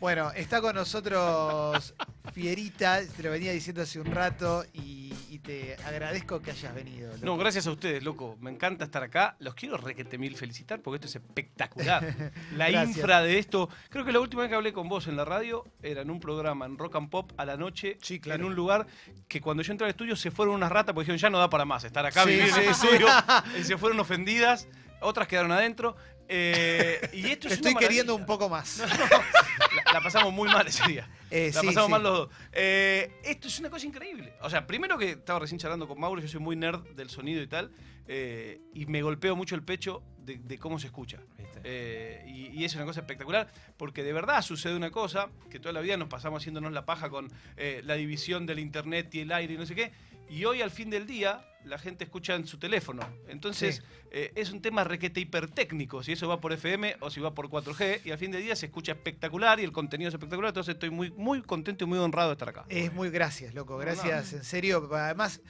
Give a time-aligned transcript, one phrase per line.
[0.00, 1.94] Bueno, está con nosotros
[2.32, 7.10] Fierita, te lo venía diciendo hace un rato y, y te agradezco que hayas venido.
[7.14, 7.24] loco.
[7.26, 8.36] No, gracias a ustedes, loco.
[8.40, 9.34] Me encanta estar acá.
[9.40, 12.32] Los quiero requete mil felicitar porque esto es espectacular.
[12.54, 13.68] La infra de esto.
[13.88, 16.20] Creo que la última vez que hablé con vos en la radio era en un
[16.20, 17.98] programa en Rock and Pop a la noche.
[18.00, 18.40] Sí, claro.
[18.44, 18.86] En un lugar
[19.26, 21.50] que cuando yo entré al estudio se fueron unas ratas porque dijeron ya no da
[21.50, 22.86] para más estar acá Sí, vivir en sí, el sí.
[22.86, 23.08] estudio.
[23.60, 24.68] Y se fueron ofendidas.
[25.00, 25.96] Otras quedaron adentro.
[26.28, 28.78] Eh, y esto Te es una estoy queriendo un poco más.
[28.78, 31.08] La, la pasamos muy mal ese día.
[31.30, 31.90] Eh, La sí, pasamos sí.
[31.92, 32.28] mal los dos.
[32.52, 34.34] Eh, esto es una cosa increíble.
[34.42, 37.42] O sea, primero que estaba recién charlando con Mauro, yo soy muy nerd del sonido
[37.42, 37.70] y tal,
[38.06, 41.18] eh, y me golpeo mucho el pecho de, de cómo se escucha.
[41.64, 45.72] Eh, y, y es una cosa espectacular, porque de verdad sucede una cosa, que toda
[45.72, 49.32] la vida nos pasamos haciéndonos la paja con eh, la división del internet y el
[49.32, 49.92] aire y no sé qué,
[50.30, 53.02] y hoy al fin del día la gente escucha en su teléfono.
[53.28, 53.82] Entonces Sí.
[54.10, 57.48] eh, es un tema requete hipertécnico, si eso va por FM o si va por
[57.48, 60.74] 4G, y al fin del día se escucha espectacular y el contenido es espectacular, entonces
[60.74, 62.64] estoy muy, muy contento y muy honrado de estar acá.
[62.68, 63.74] Es muy gracias, loco.
[63.74, 64.88] No, Gracias, en serio.
[64.94, 65.40] Además,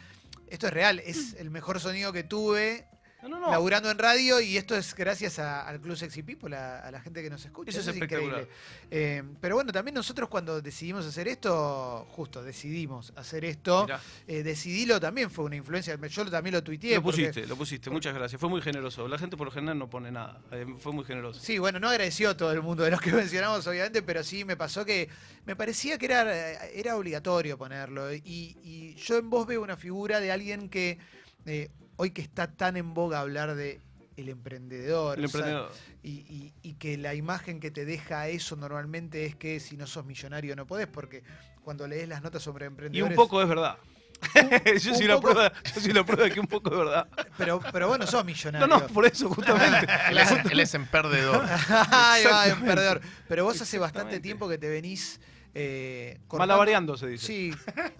[0.48, 1.00] esto es real.
[1.04, 2.86] Es el mejor sonido que tuve
[3.22, 3.50] No, no, no.
[3.50, 7.00] laburando en radio y esto es gracias a- al Club Sexy People, a, a la
[7.00, 7.70] gente que nos escucha.
[7.70, 8.46] Eso es increíble.
[8.92, 13.88] Eh, pero bueno, también nosotros cuando decidimos hacer esto, justo decidimos hacer esto,
[14.28, 15.98] eh, decidilo también fue una influencia.
[16.08, 16.94] Yo también lo tuiteé.
[16.94, 18.40] lo porque- pusiste, lo pusiste, muchas gracias.
[18.40, 19.08] Fue muy generoso.
[19.08, 20.40] La gente por lo general no pone nada.
[20.52, 21.40] eh, fue muy generoso.
[21.40, 24.44] Sí, bueno, no agradeció a todo el mundo de los que mencionamos, obviamente, pero sí
[24.44, 25.08] me pasó que
[25.44, 28.12] me parecía que era, era obligatorio ponerlo.
[28.14, 28.20] Y,
[28.62, 30.98] y yo en vos veo una figura de alguien que
[31.46, 33.80] eh, hoy que está tan en boga hablar de
[34.16, 35.18] el emprendedor.
[35.18, 35.72] El o sea, emprendedor.
[36.02, 39.86] y, y- y que la imagen que te deja eso normalmente es que si no
[39.86, 41.22] sos millonario no podés, porque
[41.62, 43.16] cuando lees las notas sobre Y emprendedores.
[43.16, 43.76] un poco es verdad.
[44.82, 46.78] yo, un soy la poco- prueba, yo soy la prueba de que un poco es
[46.78, 47.06] verdad.
[47.36, 48.66] Pero, pero bueno, sos No, millonario.
[48.66, 49.86] no, por eso, justamente.
[50.10, 51.44] Él es, él es emperdedor.
[51.68, 52.66] Ay, va, Exactamente.
[52.66, 53.00] perdedor.
[53.28, 55.20] Pero vos hace bastante tiempo que te venís
[55.60, 57.26] eh, cortando- se dice.
[57.26, 57.50] Sí,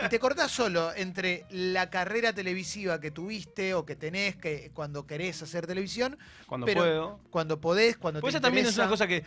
[0.05, 5.07] y te cortás solo entre la carrera televisiva que tuviste o que tenés que cuando
[5.07, 6.17] querés hacer televisión,
[6.47, 7.21] Cuando pero puedo.
[7.31, 9.25] cuando podés, cuando Pues te esa también es una cosa que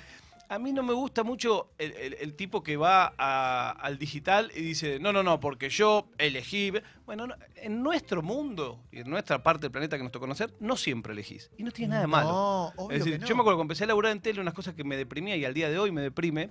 [0.49, 4.51] a mí no me gusta mucho el, el- el tipo que va a- al digital
[4.53, 6.73] y dice, no, no, no, porque yo elegí.
[7.05, 10.53] Bueno, no, en nuestro mundo y en nuestra parte del planeta que nos tocó conocer,
[10.59, 11.49] no siempre elegís.
[11.57, 12.29] Y no tiene nada de malo.
[12.29, 13.27] No, obvio Es decir, que no.
[13.27, 15.45] yo me acuerdo cuando empecé a laburar en tele, unas cosas que me deprimía y
[15.45, 16.49] al día de hoy me deprime,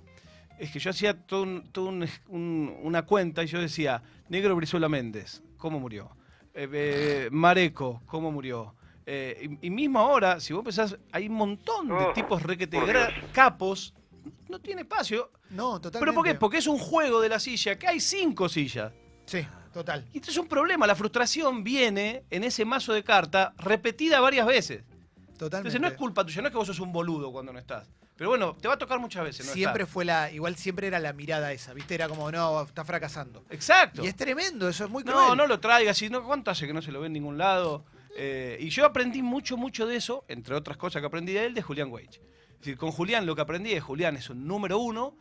[0.60, 4.54] es que yo hacía todo un- todo un- un- una cuenta y yo decía, Negro
[4.56, 6.10] Brizuela Méndez, ¿cómo murió?
[6.54, 8.74] Eh, eh, Mareco, ¿cómo murió?
[9.06, 12.78] Eh, y, y mismo ahora, si vos pensás, hay un montón de Oh, tipos requete
[13.32, 13.94] capos,
[14.48, 15.30] no tiene espacio.
[15.50, 15.98] No, totalmente.
[16.00, 16.34] ¿Pero por qué?
[16.34, 18.92] Porque es un juego de la silla, que hay cinco sillas.
[19.26, 20.06] Sí, total.
[20.12, 24.46] Y esto es un problema, la frustración viene en ese mazo de carta repetida varias
[24.46, 24.82] veces.
[25.38, 25.56] Totalmente.
[25.68, 27.88] Entonces no es culpa tuya, no es que vos sos un boludo cuando no estás.
[28.20, 29.52] Pero bueno, te va a tocar muchas veces, ¿no?
[29.54, 31.94] siempre fue la, igual siempre era la mirada esa, ¿viste?
[31.94, 33.46] Era como, no, está fracasando.
[33.48, 34.04] Exacto.
[34.04, 35.38] Y es tremendo, eso es muy No, cruel.
[35.38, 37.86] no lo traigas, si no, ¿cuánto hace que no se lo ve en ningún lado?
[38.18, 41.54] Eh, y yo aprendí mucho, mucho de eso, entre otras cosas que aprendí de él,
[41.54, 42.16] de Julián Weich.
[42.16, 45.16] Es decir, con Julián lo que aprendí es, Julián es un número uno,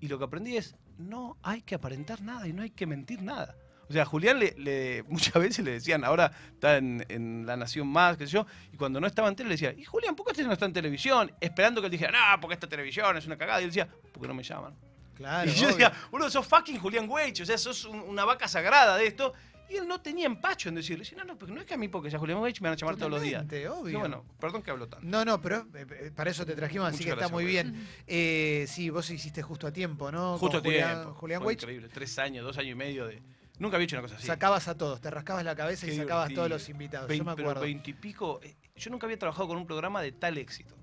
[0.00, 3.20] y lo que aprendí es, no hay que aparentar nada y no hay que mentir
[3.20, 3.56] nada.
[3.88, 7.56] O sea, a Julián le, le- muchas veces le decían, ahora está en, en La
[7.56, 10.14] Nación Más, qué sé yo, y cuando no estaba en tele le decía, ¿y Julián,
[10.16, 11.32] por qué usted no está en televisión?
[11.40, 13.60] Esperando que él dijera, no, porque esta televisión es una cagada.
[13.60, 14.74] Y él decía, porque no me llaman.
[15.14, 15.76] Claro, y yo obvio.
[15.76, 19.32] decía, boludo, sos fucking Julián Weich, o sea, sos un- una vaca sagrada de esto.
[19.66, 21.88] Y él no tenía empacho en decirle, no, no, porque no es que a mí
[21.88, 23.44] porque sea Julián Weich me van a llamar todos los días.
[23.44, 23.82] Obvio.
[23.82, 25.06] Digo, bueno, perdón que hablo tanto.
[25.08, 27.88] No, no, pero eh, eh, para eso te trajimos, así Muchas que está muy bien.
[28.06, 30.36] Eh, sí, vos hiciste justo a tiempo, ¿no?
[30.36, 31.14] Justo a Julián, tiempo.
[31.14, 31.62] Julián Fue Weich.
[31.62, 33.22] increíble, tres años, dos años y medio de...
[33.58, 34.26] Nunca había hecho una cosa así.
[34.26, 36.36] Sacabas a todos, te rascabas la cabeza y sacabas divertido.
[36.48, 37.08] todos los invitados.
[37.08, 37.62] Vein- yo me pero acuerdo.
[37.62, 38.40] veintipico...
[38.42, 40.76] eh, Yo nunca había trabajado con un programa de tal éxito.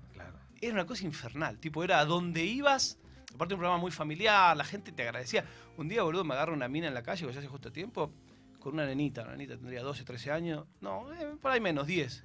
[0.60, 1.58] Era una cosa infernal.
[1.58, 2.98] Tipo, era a donde ibas...
[3.34, 5.44] Aparte un programa muy familiar, la gente te agradecía.
[5.76, 7.72] Un día, boludo, me agarra una mina en la calle, que ya hace justo a
[7.72, 8.12] tiempo,
[8.60, 9.22] con una nenita.
[9.22, 10.66] Una nenita tendría 12, 13 años.
[10.80, 12.22] No, eh, por ahí menos, 10.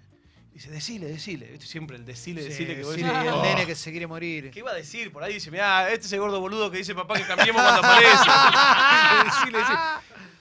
[0.53, 1.47] Dice, decile, decile.
[1.51, 1.65] ¿Viste?
[1.65, 3.41] Siempre el decile, Sí, decile que vos decile, decís, el "Oh".
[3.41, 4.51] nene que se quiere morir.
[4.51, 5.11] ¿Qué iba a decir?
[5.11, 7.81] Por ahí dice, mira, este es el gordo boludo que dice papá que cambiemos cuando
[7.87, 8.11] aparece.
[9.25, 9.77] decile, decile.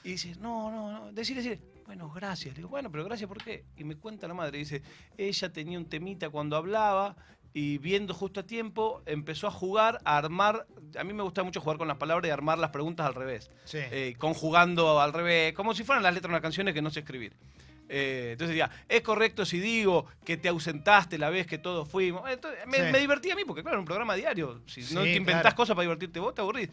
[0.06, 1.60] Y dice, no, no, no, decile, decile.
[1.84, 2.54] Bueno, gracias.
[2.54, 3.64] Le digo, bueno, pero gracias ¿por qué?
[3.76, 4.82] Y me cuenta la madre, dice,
[5.18, 7.16] ella tenía un temita cuando hablaba
[7.52, 10.66] y viendo justo a tiempo empezó a jugar, a armar,
[10.98, 13.50] a mí me gusta mucho jugar con las palabras y armar las preguntas al revés,
[13.64, 13.78] Sí.
[13.80, 17.00] eh, conjugando al revés, como si fueran las letras de una canción que no sé
[17.00, 17.32] escribir.
[17.88, 22.28] Eh, entonces decía, ¿es correcto si digo que te ausentaste la vez que todos fuimos?
[22.28, 22.92] Entonces, me, Sí.
[22.92, 24.60] me divertía a mí, porque claro, era un programa diario.
[24.66, 25.56] Si no te inventás claro.
[25.56, 26.68] cosas para divertirte vos, te aburrís.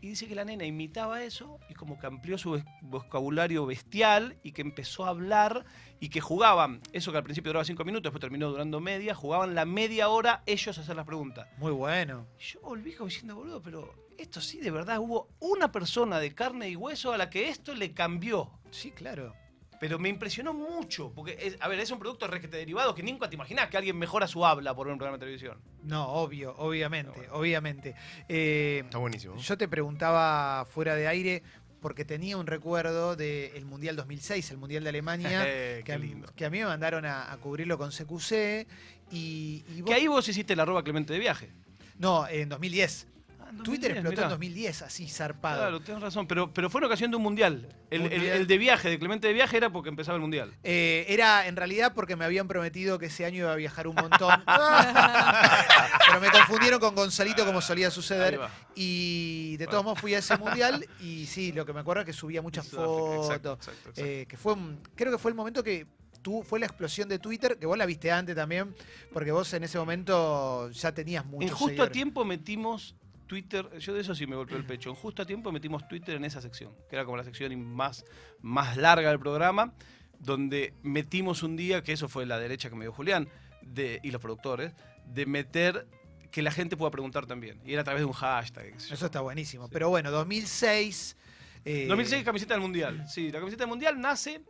[0.00, 4.52] Y dice que la nena imitaba eso y como que amplió su vocabulario bestial y
[4.52, 5.64] que empezó a hablar
[5.98, 9.56] y que jugaban, eso que al principio duraba cinco minutos, después terminó durando media, jugaban
[9.56, 11.48] la media hora ellos a hacer las preguntas.
[11.58, 12.26] Muy bueno.
[12.38, 16.34] Y yo volví como diciendo, boludo, pero esto sí, de verdad, hubo una persona de
[16.34, 18.50] carne y hueso a la que esto le cambió.
[18.70, 19.34] Sí, claro.
[19.80, 23.28] Pero me impresionó mucho, porque, es- a ver, es un producto requete derivado que nunca
[23.28, 25.58] te imaginás que alguien mejora su habla por ver un programa de televisión.
[25.84, 27.94] No, obvio, obviamente, obviamente.
[28.28, 29.36] Eh, Está buenísimo.
[29.36, 31.42] yo te preguntaba fuera de aire
[31.80, 35.98] porque tenía un recuerdo del Mundial 2006, el Mundial de Alemania, Eh, que, qué a,
[35.98, 36.28] lindo.
[36.34, 38.66] que a mí me mandaron a, a cubrirlo con CQC
[39.12, 41.50] y, y vos- Que ahí vos hiciste el arroba Clemente de viaje.
[41.98, 43.06] No, en 2010.
[43.50, 44.22] Ah, Twitter 2010, explotó mirá.
[44.24, 45.58] en 2010, así zarpado.
[45.60, 47.68] Claro, tenés razón, pero, pero fue en ocasión de un mundial.
[47.90, 48.36] El, el- Mundial.
[48.36, 50.52] el de viaje, de Clemente de viaje, era porque empezaba el mundial.
[50.62, 53.94] Eh, era en realidad porque me habían prometido que ese año iba a viajar un
[53.94, 54.42] montón.
[56.06, 58.38] Pero me confundieron con Gonzalito como solía suceder.
[58.74, 62.06] Y de todos modos fui a ese mundial y sí, lo que me acuerdo es
[62.06, 63.26] que subía muchas fotos.
[63.26, 64.00] exacto, exacto, exacto.
[64.04, 64.54] eh, que fue
[64.94, 65.86] creo que fue el momento que
[66.22, 68.74] tú fue la explosión de Twitter, que vos la viste antes también,
[69.12, 72.94] porque vos en ese momento ya tenías mucho en justo a tiempo metimos
[73.28, 76.16] Twitter, yo de eso sí me golpeó el pecho, en justo a tiempo metimos Twitter
[76.16, 78.04] en esa sección, que era como la sección más,
[78.40, 79.72] más larga del programa,
[80.18, 83.28] donde metimos un día, que eso fue la derecha que me dio Julián,
[83.62, 84.72] de, y los productores,
[85.06, 85.86] de meter
[86.32, 87.60] que la gente pueda preguntar también.
[87.64, 88.76] Y era a través de un hashtag.
[88.78, 88.94] yo.
[88.94, 89.64] Eso está buenísimo.
[89.66, 89.70] Sí.
[89.72, 91.16] Pero bueno, 2006.
[91.64, 93.04] eh, 2006 camiseta del Mundial.
[93.08, 94.40] Sí, la camiseta del Mundial nace...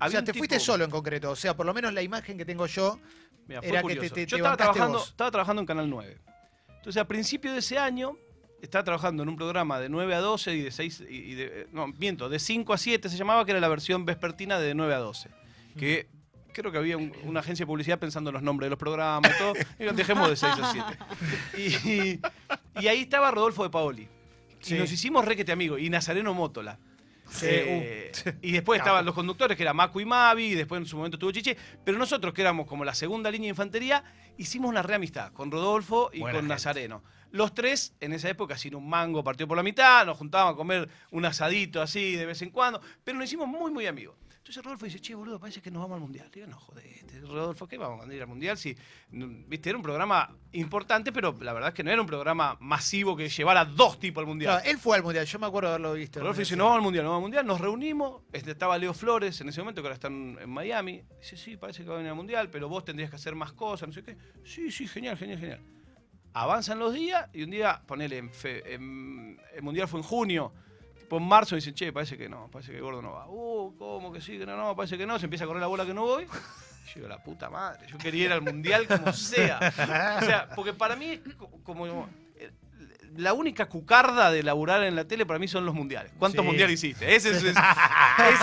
[0.00, 1.30] O sea, te fuiste solo en concreto.
[1.30, 2.98] O sea, por lo menos la imagen que tengo yo.
[3.46, 5.08] Fue Era que te- te- Yo te estaba bancaste trabajando, vos.
[5.08, 6.18] estaba trabajando en Canal 9.
[6.82, 8.16] Entonces, a principio de ese año,
[8.60, 11.04] estaba trabajando en un programa de 9 a 12 y de 6.
[11.08, 14.58] Y, de, no, miento, de 5 a 7 se llamaba, que era la versión vespertina
[14.58, 15.30] de 9 a 12.
[15.78, 16.08] Que
[16.52, 19.32] creo que había un- una agencia de publicidad pensando en los nombres de los programas
[19.32, 19.52] y todo.
[19.54, 20.98] Y digo, dejemos de 6 a 7.
[21.56, 22.20] Y,
[22.82, 24.08] y ahí estaba Rodolfo de Paoli.
[24.60, 24.74] Sí.
[24.74, 25.80] Y nos hicimos requete amigos.
[25.80, 26.78] Y Nazareno Mótola.
[27.28, 28.30] Sí, Eh, uh.
[28.42, 31.16] y después estaban los conductores, que era Macu y Mavi, y después en su momento
[31.16, 34.04] estuvo Chiche, pero nosotros, que éramos como la segunda línea de infantería,
[34.36, 36.54] hicimos una reamistad con Rodolfo y Buena con gente.
[36.54, 37.02] Nazareno.
[37.30, 40.56] Los tres, en esa época, sin un mango, partido por la mitad, nos juntábamos a
[40.56, 44.16] comer un asadito así de vez en cuando, pero nos hicimos muy, muy amigos.
[44.52, 46.28] Entonces Rodolfo dice, che, boludo, parece que nos vamos al Mundial.
[46.30, 48.58] Digo, no, jodete, Rodolfo, ¿qué vamos a ir al Mundial?
[48.58, 48.76] Si,
[49.10, 53.16] viste, era un programa importante, pero la verdad es que no era un programa masivo
[53.16, 54.56] que llevara dos tipos al Mundial.
[54.60, 55.24] Claro, él fue al mundial.
[55.24, 56.20] Yo me acuerdo de haberlo visto.
[56.20, 57.46] Rodolfo dice, no vamos al mundial, no vamos al mundial.
[57.46, 61.02] Nos reunimos, este, estaba Leo Flores en ese momento, que ahora están en Miami.
[61.18, 63.54] Dice, sí, parece que va a venir al mundial, pero vos tendrías que hacer más
[63.54, 64.18] cosas, no sé qué.
[64.44, 65.60] Sí, sí, genial, genial, genial.
[66.34, 70.52] Avanzan los días y un día, ponele, en fe- en- el mundial fue en junio.
[71.02, 73.26] Tipo en marzo dicen, che, parece que no, parece que Gordo no va.
[73.28, 75.18] Uh, ¿cómo que sí, que no, no, parece que no.
[75.18, 76.24] Se empieza a correr la bola que no voy.
[76.86, 79.58] Yo digo, la puta madre, yo quería ir al mundial como sea.
[80.20, 82.06] O sea, porque para mí es co- como.
[82.36, 82.50] eh,
[83.16, 86.12] La única cucarda de laburar en la tele para mí son los mundiales.
[86.18, 86.46] ¿Cuántos Sí.
[86.46, 87.14] mundiales hiciste?
[87.14, 87.48] Ese, es, ese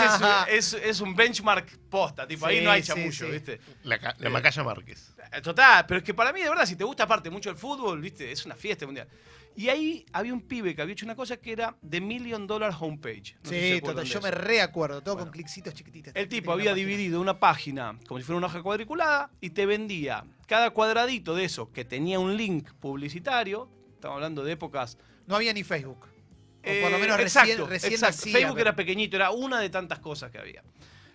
[0.06, 3.32] es, un- es- es un benchmark posta, tipo, ahí Sí, no hay chamullo, sí.
[3.32, 3.60] ¿viste?
[3.84, 5.14] La, la Eh, Macaya Márquez.
[5.32, 7.56] Eh, Total, pero es que para mí, de verdad, si te gusta aparte mucho el
[7.56, 8.32] fútbol, ¿viste?
[8.32, 9.08] Es una fiesta mundial.
[9.56, 12.74] Y ahí había un pibe que había hecho una cosa que era The Million Dollar
[12.80, 13.36] Homepage.
[13.44, 15.26] No si Sí, acuerdan total, yo me reacuerdo, todo Bueno.
[15.32, 16.14] con clicitos chiquititos.
[16.16, 20.24] El tipo había dividido una página como si fuera una hoja cuadriculada y te vendía
[20.48, 23.70] cada cuadradito de eso que tenía un link publicitario.
[23.96, 24.98] Estamos hablando de épocas.
[25.28, 26.06] No había ni Facebook.
[26.06, 28.16] O por eh, lo menos exacto, recién, recién exacto.
[28.18, 30.64] nacía, Facebook pero- era pequeñito, era una de tantas cosas que había.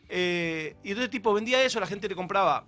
[0.09, 2.67] Eh, y entonces, tipo, vendía eso, la gente le compraba.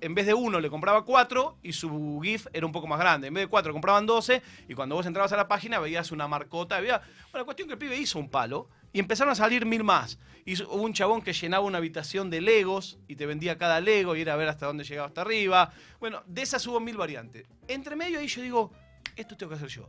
[0.00, 3.28] En vez de uno, le compraba cuatro y su GIF era un poco más grande.
[3.28, 6.28] En vez de cuatro, compraban 12 y cuando vos entrabas a la página veías una
[6.28, 6.76] marcota.
[6.76, 7.02] Había,
[7.32, 10.18] bueno, cuestión que el pibe hizo un palo y empezaron a salir mil más.
[10.44, 14.14] Hizo, hubo un chabón que llenaba una habitación de Legos y te vendía cada Lego
[14.14, 15.72] y era a ver hasta dónde llegaba hasta arriba.
[15.98, 17.46] Bueno, de esas hubo mil variantes.
[17.66, 18.72] Entre medio ahí yo digo,
[19.16, 19.88] esto tengo que hacer yo.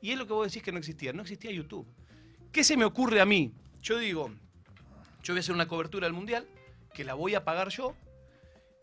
[0.00, 1.12] Y es lo que vos decís que no existía.
[1.12, 1.86] No existía YouTube.
[2.50, 3.52] ¿Qué se me ocurre a mí?
[3.82, 4.30] Yo digo,
[5.22, 6.48] yo voy a hacer una cobertura del Mundial,
[6.94, 7.94] que la voy a pagar yo,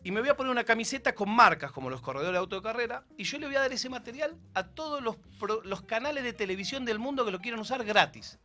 [0.04, 2.62] y me voy a poner una camiseta con marcas como los corredores de auto de
[2.62, 6.22] carrera, y yo le voy a dar ese material a todos los, pro- los canales
[6.24, 8.38] de televisión del mundo que lo quieran usar gratis.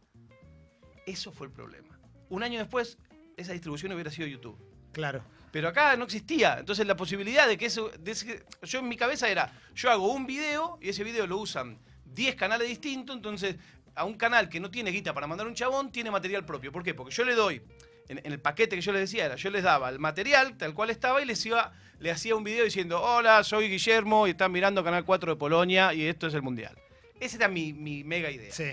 [1.05, 1.99] Eso fue el problema.
[2.29, 2.97] Un año después,
[3.37, 4.57] esa distribución hubiera sido YouTube.
[4.91, 5.23] Claro.
[5.51, 6.57] Pero acá no existía.
[6.59, 7.89] Entonces la posibilidad de que eso...
[7.99, 11.37] de ese- yo en mi cabeza era, yo hago un video y ese video lo
[11.37, 13.57] usan 10 canales distintos, entonces
[13.95, 16.71] a un canal que no tiene guita para mandar un chabón, tiene material propio.
[16.71, 16.93] ¿Por qué?
[16.95, 17.61] Porque yo le doy,
[18.07, 20.73] en, en el paquete que yo les decía era, yo les daba el material tal
[20.73, 24.51] cual estaba y les iba, le hacía un video diciendo, hola, soy Guillermo y están
[24.51, 26.77] mirando Canal 4 de Polonia y esto es el Mundial.
[27.19, 28.51] Esa era mi, mi mega idea.
[28.51, 28.71] Sí.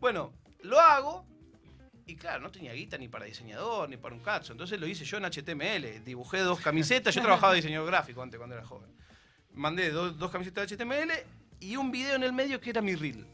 [0.00, 0.32] Bueno,
[0.62, 1.26] lo hago
[2.06, 4.52] y claro, no tenía guita ni para diseñador ni para un cacho.
[4.52, 6.04] Entonces lo hice yo en HTML.
[6.04, 7.14] Dibujé dos camisetas.
[7.14, 8.90] Yo trabajaba de diseñador gráfico antes cuando era joven.
[9.54, 11.12] Mandé dos, dos camisetas de HTML
[11.60, 13.26] y un video en el medio que era mi reel.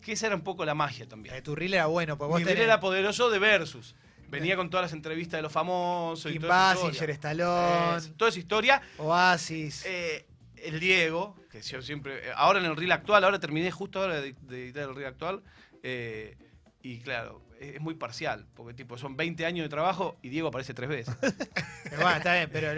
[0.00, 1.34] Que esa era un poco la magia también.
[1.34, 3.94] de tu reel era bueno, porque vos Mi reel tenés era poderoso de Versus.
[4.32, 7.10] Venía con todas las entrevistas de los famosos y Kim toda esa Basinger.
[7.10, 8.82] Stallone, Eh, toda esa historia.
[8.98, 9.84] Oasis.
[9.86, 12.28] Eh, el Diego, que yo siempre.
[12.28, 15.08] eh, Ahora en el reel actual, ahora terminé justo ahora de, de editar el reel
[15.08, 15.42] actual.
[15.82, 16.36] eh,
[16.84, 20.74] y claro, es, muy parcial, porque tipo son 20 años de trabajo y Diego aparece
[20.74, 21.14] tres veces.
[21.84, 22.76] Pero bueno, está bien, pero un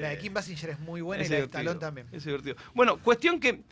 [0.00, 2.08] la de Kim Basinger es muy buena Es y la de Stallone también.
[2.12, 2.56] Es divertido.
[2.72, 3.64] Bueno, cuestión que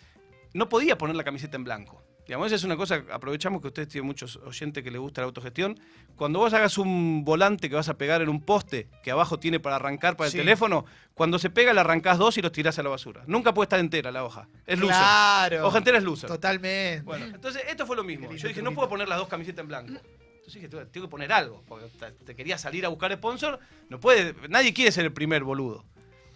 [0.55, 2.03] no podía poner la camiseta en blanco.
[2.27, 5.27] Digamos, esa es una cosa, aprovechamos que ustedes tienen muchos oyentes que les gusta la
[5.27, 5.79] autogestión.
[6.17, 9.61] Cuando vos hagas un volante que vas a pegar en un poste que abajo tiene
[9.61, 10.39] para arrancar para el Sí.
[10.39, 13.23] teléfono, cuando se pega le arrancás dos y los tirás a la basura.
[13.29, 14.49] Nunca puede estar entera la hoja.
[14.67, 14.97] Es loser.
[14.97, 15.67] Claro.
[15.69, 16.29] Hoja entera es loser.
[16.29, 17.03] Totalmente.
[17.03, 18.33] Bueno, entonces esto fue lo mismo.
[18.33, 19.93] Yo dije, no puedo poner las dos camisetas en blanco.
[19.93, 21.87] Entonces dije, tengo que poner algo, porque
[22.25, 23.61] te, quería salir a buscar sponsor.
[23.89, 25.85] No puede, nadie quiere ser el primer boludo.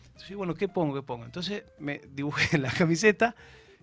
[0.06, 0.94] Entonces bueno, ¿qué pongo?
[0.94, 1.24] ¿Qué pongo?
[1.24, 3.34] Entonces me dibujé en la camiseta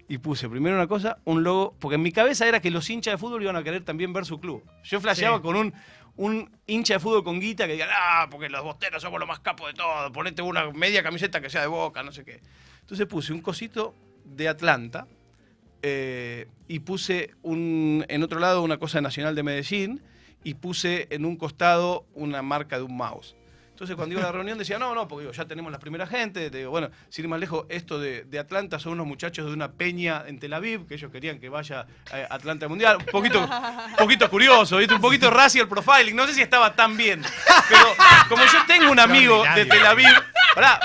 [0.08, 3.14] y puse primero una cosa, un logo, porque en mi cabeza era que los hinchas
[3.14, 4.64] de fútbol iban a querer también ver su club.
[4.84, 5.44] Yo flasheaba Sí.
[5.44, 5.74] con un,
[6.16, 9.40] un hincha de fútbol con guita que diga, ah, porque los bosteros somos los más
[9.40, 12.40] capos de todo, ponete una media camiseta que sea de boca, no sé qué.
[12.82, 15.08] Entonces puse un cosito de Atlanta,
[15.84, 20.02] eh, y puse un, en otro lado una cosa nacional de Medellín
[20.44, 23.36] y puse en un costado una marca de un mouse.
[23.78, 26.08] Entonces cuando iba a la reunión decía, no, no, porque digo, ya tenemos la primera
[26.08, 29.46] gente, te digo, bueno, sin ir más lejos, esto de, de Atlanta son unos muchachos
[29.46, 32.98] de una peña en Tel Aviv, que ellos querían que vaya a Atlanta al Mundial,
[32.98, 34.96] un poquito, un poquito curioso, ¿viste?
[34.96, 37.22] un poquito racial profiling, no sé si estaba tan bien,
[37.70, 37.86] pero
[38.30, 39.66] como yo tengo un amigo de.
[39.66, 40.08] Tel Aviv,
[40.56, 40.80] pará,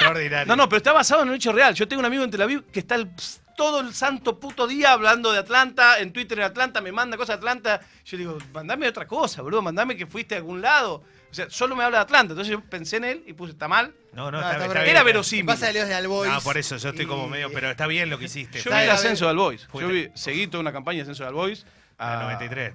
[0.47, 1.75] no, no, pero está basado en un hecho real.
[1.75, 3.09] Yo tengo un amigo en Tel Aviv que está el-
[3.57, 7.37] todo el santo puto día hablando de Atlanta, en Twitter en Atlanta, me manda cosas
[7.41, 7.81] de Atlanta.
[8.05, 11.03] Yo digo, mandame otra cosa, boludo, mandame que fuiste a algún lado.
[11.33, 12.33] O sea, solo me habla de Atlanta.
[12.35, 13.95] Entonces yo pensé en él y puse, ¿está mal?
[14.13, 14.85] No, no, No, está, está está bien.
[14.85, 14.97] bien.
[14.97, 15.47] Era verosímil.
[15.47, 16.31] Pasa de Leos de Albois.
[16.31, 18.61] No, por eso yo estoy como medio, pero está bien lo que hiciste.
[18.61, 19.67] Yo vi el ascenso de Albois.
[19.73, 21.65] Yo vi, seguí toda una campaña de ascenso de Albois.
[21.99, 22.75] a a- 93.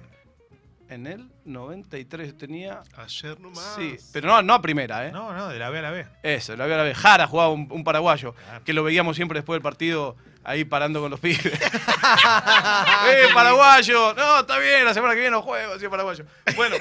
[0.90, 2.82] En el 93 tenía...
[2.96, 3.74] Ayer nomás.
[3.76, 5.12] Sí, pero no, no a primera, ¿eh?
[5.12, 6.06] No, no, de la B a la B.
[6.22, 6.96] Eso, la veo a la vez.
[6.96, 8.64] Jara jugaba un, un paraguayo, Claro.
[8.64, 11.44] que lo veíamos siempre después del partido ahí parando con los pibes.
[13.08, 14.14] ¡Eh, paraguayo!
[14.14, 16.24] No, está bien, la semana que viene no juego, así paraguayo.
[16.56, 16.76] Bueno,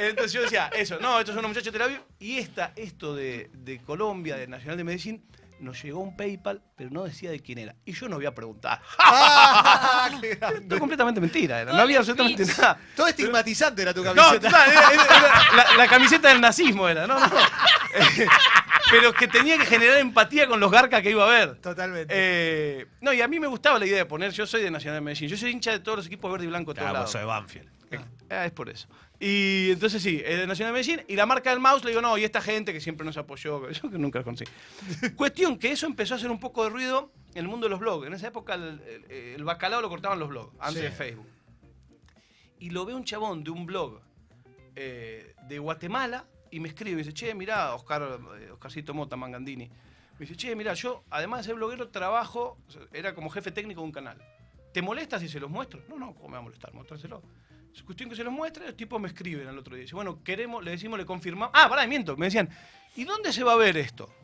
[0.00, 2.00] entonces yo decía, eso, no, estos son unos muchachos de Tel Aviv.
[2.18, 5.24] Y esta, esto de, de Colombia, de Nacional de Medellín,
[5.60, 7.76] nos llegó un PayPal, pero no decía de quién era.
[7.84, 8.80] Y yo no voy a preguntar.
[8.98, 10.10] Ah.
[10.22, 11.72] Esto es completamente mentira, era.
[11.72, 12.78] no había absolutamente nada.
[12.96, 14.48] Todo estigmatizante era tu No, camiseta.
[14.48, 17.26] total, era- era- era la, la camiseta del nazismo era, no, no.
[18.92, 21.56] Pero que tenía que generar empatía con los garcas que iba a ver.
[21.60, 22.14] Totalmente.
[22.16, 24.98] Eh, no, y a mí me gustaba la idea de poner, yo soy de Nacional
[24.98, 27.24] de Medellín, yo soy hincha de todos los equipos verde y blanco Claro, vos de
[27.24, 27.68] Banfield.
[28.30, 28.88] Ah, es por eso.
[29.20, 31.04] Y entonces sí, es de Nacional de Medellín.
[31.08, 33.68] Y la marca del mouse le digo, no, y esta gente que siempre nos apoyó,
[33.70, 34.44] yo que nunca conocí.
[35.16, 37.80] Cuestión que eso empezó a hacer un poco de ruido en el mundo de los
[37.80, 38.06] blogs.
[38.06, 40.82] En esa época el, el- el bacalao lo cortaban los blogs, antes Sí.
[40.82, 41.26] de Facebook.
[42.58, 44.00] Y lo ve un chabón de un blog
[44.76, 49.66] eh, de Guatemala y me escribe y dice, che, mirá, Oscar, eh, Oscarcito Mota, Mangandini.
[49.66, 52.58] Me dice, che, mirá, yo, además de ser bloguero, trabajo,
[52.92, 54.18] era como jefe técnico de un canal.
[54.72, 55.82] ¿Te molesta si se los muestro?
[55.88, 56.72] No, no, ¿cómo me va a molestar?
[56.74, 57.22] Mostrárselo.
[57.74, 59.82] Es cuestión que se los muestre, los tipos me escriben al otro día.
[59.82, 61.50] Dice, bueno, queremos, le decimos, le confirmamos.
[61.54, 62.16] Ah, pará, miento.
[62.18, 62.50] Me decían,
[62.96, 64.14] ¿y dónde se va a ver esto?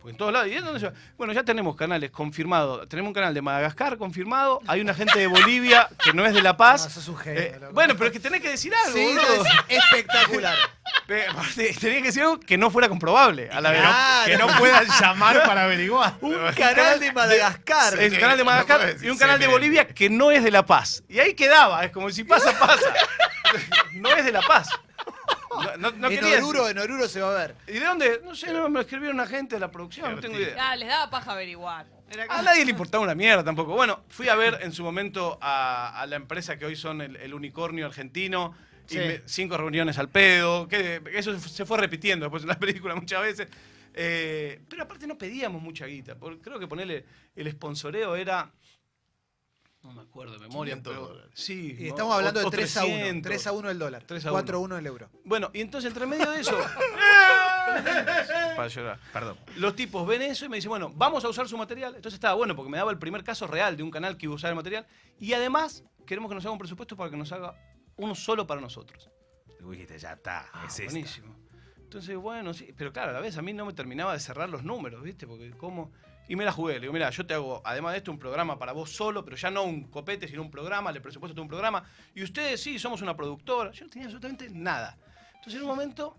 [0.00, 0.48] Pues en todos lados.
[0.48, 0.92] ¿Y dónde se va?
[1.16, 2.88] Bueno, ya tenemos canales confirmados.
[2.88, 4.60] Tenemos un canal de Madagascar confirmado.
[4.66, 6.84] Hay una gente de Bolivia que no es de La Paz.
[6.88, 9.44] No, sos un genio, Eh, bueno, pero es que tenés que decir algo, Sí, boludo.
[9.68, 10.56] es espectacular.
[11.10, 11.26] Eh,
[11.56, 13.80] Tenés que decir algo que no fuera comprobable a la vez.
[13.80, 14.26] Claro.
[14.30, 16.14] Que no puedan llamar para averiguar.
[16.20, 17.98] Un canal de Madagascar.
[17.98, 19.46] Es un canal de Madagascar y un canal de.
[19.46, 21.02] Bolivia que no es de La Paz.
[21.08, 22.92] Y ahí quedaba, es como si pasa, pasa.
[23.94, 24.68] No es de La Paz.
[25.64, 27.54] No, no- no en quería Oruro, en Oruro se va a ver.
[27.66, 28.20] ¿Y de dónde?
[28.24, 30.70] No sé, no, me escribió una gente de la producción, no tengo idea.
[30.70, 31.86] Ah, les daba paja averiguar.
[32.30, 33.74] A nadie le importaba una mierda tampoco.
[33.74, 37.16] Bueno, fui a ver en su momento a, a la empresa que hoy son el,
[37.16, 38.54] el unicornio argentino.
[38.88, 38.98] Y Sí.
[38.98, 40.66] me- cinco reuniones al pedo.
[40.66, 43.48] Que eso se fue repitiendo después en la película muchas veces.
[43.92, 46.14] Eh, pero aparte no pedíamos mucha guita.
[46.14, 47.04] porque creo que ponerle
[47.36, 48.50] el sponsoreo era.
[49.82, 50.74] No me acuerdo de memoria.
[50.74, 51.30] 500 pero- dólares.
[51.34, 51.76] Sí.
[51.78, 52.94] Y estamos hablando o- de o 3 a 1.
[52.96, 53.30] 300.
[53.30, 54.04] 3 a 1 el dólar.
[54.04, 55.08] 3 a 4 a 1 el euro.
[55.24, 56.58] Bueno, y entonces entre medio de eso.
[58.56, 58.98] para llorar.
[59.12, 59.36] Perdón.
[59.56, 61.94] Los tipos ven eso y me dicen, bueno, vamos a usar su material.
[61.94, 64.32] Entonces estaba bueno porque me daba el primer caso real de un canal que iba
[64.32, 64.86] a usar el material.
[65.18, 67.54] Y además queremos que nos haga un presupuesto para que nos haga
[67.96, 69.10] uno solo para nosotros.
[69.60, 70.92] Y dijiste, ya está, Ah, es esta.
[70.92, 71.36] buenísimo.
[71.78, 72.72] Entonces, bueno, sí.
[72.76, 75.26] Pero claro, a la vez a mí no me terminaba de cerrar los números, ¿viste?
[75.26, 75.92] Porque cómo...
[76.28, 76.74] Y me la jugué.
[76.74, 79.36] Le digo, mira, yo te hago, además de esto, un programa para vos solo, pero
[79.36, 81.84] ya no un copete, sino un programa, le presupuesto de un programa.
[82.14, 83.70] Y ustedes sí, somos una productora.
[83.72, 84.98] Yo no tenía absolutamente nada.
[85.36, 86.16] Entonces en un momento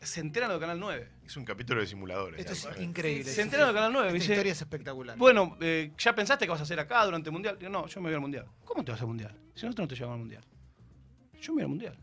[0.00, 1.12] se enteran de Canal 9.
[1.24, 2.38] Es un capítulo de simuladores.
[2.38, 3.24] Esto es increíble.
[3.24, 4.12] Se enteran de Canal 9.
[4.12, 5.18] me Esta dice, historia es espectacular.
[5.18, 7.58] Bueno, eh, ¿ya pensaste que vas a hacer acá durante el mundial?
[7.58, 8.46] Digo, no, yo me voy al mundial.
[8.64, 9.32] ¿Cómo te vas al mundial?
[9.54, 10.44] Si nosotros no te llevamos al mundial.
[11.40, 11.98] Yo me voy al mundial.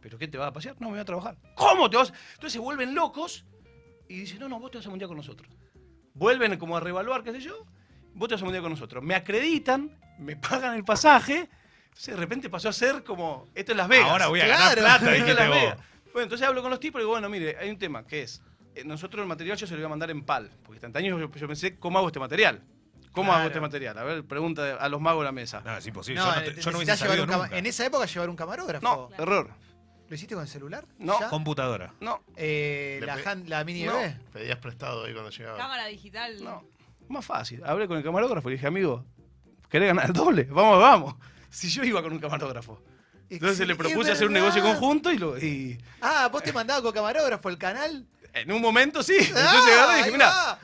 [0.00, 0.76] ¿Pero qué te vas a pasear?
[0.80, 1.36] No, me voy a trabajar.
[1.54, 2.12] ¿Cómo te vas?
[2.34, 3.44] Entonces se vuelven locos
[4.08, 5.48] y dicen, no, no, vos te vas al mundial con nosotros.
[6.14, 7.66] Vuelven como a revaluar, qué sé yo.
[8.14, 9.02] Vos te vas al mundial con nosotros.
[9.02, 11.48] Me acreditan, me pagan el pasaje.
[11.86, 14.08] Entonces de repente pasó a ser como, esto es Las Vegas.
[14.08, 14.60] Ahora voy a Claro.
[14.62, 15.56] ganar plata, Esto es dijiste Las vos.
[15.58, 15.78] Vegas.
[16.12, 18.40] Bueno, entonces hablo con los tipos y digo, bueno, mire, hay un tema que es,
[18.76, 21.30] eh, nosotros el material yo se lo voy a mandar en PAL, porque instantáneos yo,
[21.32, 22.62] yo pensé, ¿cómo hago este material?
[23.10, 23.48] ¿Cómo hago Claro.
[23.48, 23.98] este material?
[23.98, 25.62] A ver, pregunta a los magos de la mesa.
[25.64, 26.20] No, es imposible.
[26.20, 27.48] No, yo no, te- yo no hubiese sabido nunca.
[27.56, 28.84] En esa época llevar un camarógrafo.
[28.84, 29.50] No, error.
[30.08, 30.84] ¿Lo hiciste con el celular?
[30.98, 31.18] No.
[31.18, 31.28] ¿Ya?
[31.28, 31.94] Computadora.
[32.00, 33.94] No, Eh, Le la, hand- la mini No.
[33.96, 34.18] bebé.
[34.32, 35.56] Pedías prestado ahí cuando llegaba.
[35.56, 36.42] Cámara digital.
[36.42, 36.64] no.
[37.08, 37.62] Más fácil.
[37.64, 39.04] Hablé con el camarógrafo y le dije, amigo,
[39.68, 40.44] ¿querés ganar el doble?
[40.50, 41.14] Vamos, vamos.
[41.50, 42.82] Si yo iba con un camarógrafo.
[43.30, 44.48] Entonces le propuse hacer un verdad.
[44.48, 48.06] negocio conjunto y, lo, y Ah, vos te mandabas con camarógrafo el canal.
[48.32, 49.16] en un momento sí.
[49.18, 50.58] Entonces Ah, agarré y dije, mira, va.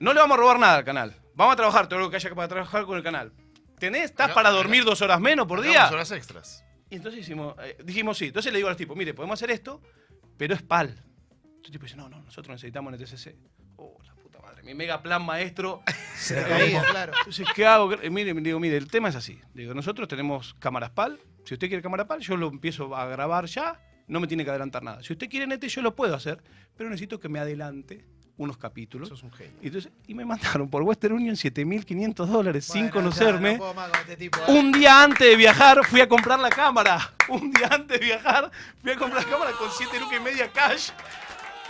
[0.00, 1.14] no le vamos a robar nada al canal.
[1.34, 3.32] Vamos a trabajar todo lo que haya para trabajar con el canal.
[3.78, 4.04] ¿Tenés?
[4.06, 5.72] ¿Estás Acá- para dormir dos horas menos por día?
[5.82, 6.64] Hagamos horas extras.
[6.90, 8.26] Y entonces hicimos, eh, dijimos sí.
[8.26, 9.82] Entonces le digo a los tipos, mire, podemos hacer esto,
[10.36, 10.88] pero es PAL.
[10.88, 13.34] Entonces tipo dice, no, no, nosotros necesitamos NTCC.
[13.76, 15.82] Oh, la puta madre, mi mega plan maestro.
[16.14, 17.12] Se reía, claro.
[17.18, 17.92] Entonces, ¿qué hago?
[17.92, 19.40] Eh, Mire, digo, mire, el tema es así.
[19.52, 21.18] Digo, nosotros tenemos cámaras PAL.
[21.44, 23.80] Si usted quiere cámara PAL, yo lo empiezo a grabar ya.
[24.06, 25.02] No me tiene que adelantar nada.
[25.02, 26.40] Si usted quiere NT, yo lo puedo hacer,
[26.76, 28.04] pero necesito que me adelante
[28.38, 29.08] unos capítulos.
[29.08, 29.54] Sos un genio.
[29.62, 33.52] Y, entonces, y me mandaron por Western Union 7.500 dólares sin conocerme.
[33.52, 34.42] ya, no puedo más con este tipo, ¿eh?
[34.48, 37.12] Un día antes de viajar fui a comprar la cámara.
[37.28, 38.50] Un día antes de viajar
[38.82, 40.90] fui a comprar la cámara con 7 lucas y media cash.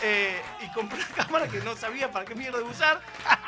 [0.03, 3.01] eh, y compré una cámara que no sabía para qué mierda de usar.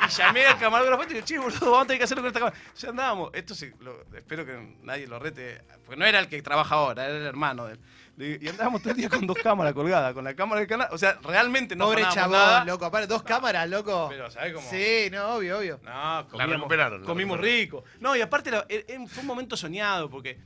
[0.07, 2.39] Y llamé al camarógrafo y dije, che, boludo, vamos a tener que hacerlo con esta
[2.39, 2.57] cámara.
[2.75, 3.29] Ya andábamos.
[3.33, 5.61] Esto sí, lo- espero que nadie lo rete.
[5.85, 7.79] Porque no era el que trabaja ahora, era el hermano de él.
[8.19, 10.89] Y andábamos todo el día con dos cámaras colgadas, con la cámara del canal.
[10.91, 12.65] O sea, realmente no Pobre chabón, nada.
[12.65, 12.83] loco.
[12.85, 14.07] Aparte, dos cámaras, loco.
[14.09, 14.69] Pero, ¿sabés cómo?
[14.69, 15.79] Sí, no, obvio, obvio.
[15.83, 17.41] No, recuperaron, la comimos recuperaron.
[17.41, 17.83] rico.
[18.01, 20.37] No, y aparte era- era- era- fue un momento soñado porque,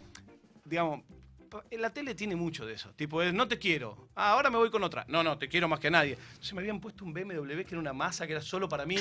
[0.65, 1.01] digamos,
[1.71, 2.91] la tele tiene mucho de eso.
[2.95, 4.07] Tipo, es, no te quiero.
[4.15, 5.03] Ah, ahora me voy con otra.
[5.07, 6.17] No, no, te quiero más que nadie.
[6.31, 8.97] Entonces me habían puesto un BMW que era una masa que era solo para mí.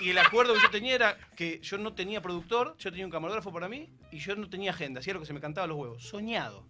[0.00, 3.12] y el acuerdo que yo tenía era que yo no tenía productor, yo tenía un
[3.12, 5.00] camarógrafo para mí y yo no tenía agenda.
[5.00, 6.02] Hacía lo que se me cantaba los huevos.
[6.04, 6.66] Soñado.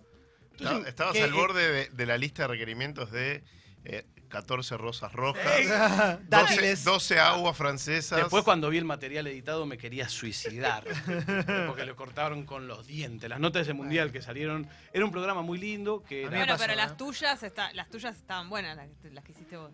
[0.59, 3.43] Entonces, Estabas que- al borde de, de la lista de requerimientos de
[3.85, 6.85] eh, 14 rosas rojas, Ey, 12, Dátiles.
[6.85, 8.19] 12 aguas francesas.
[8.19, 10.85] Después cuando vi el material editado me quería suicidar.
[11.67, 13.29] porque lo cortaron con los dientes.
[13.29, 14.67] Las notas de ese mundial que salieron.
[14.93, 16.77] Era un programa muy lindo que Bueno, pasó, pero ¿eh?
[16.77, 19.71] las tuyas está, las tuyas estaban buenas, las, que- las que hiciste vos.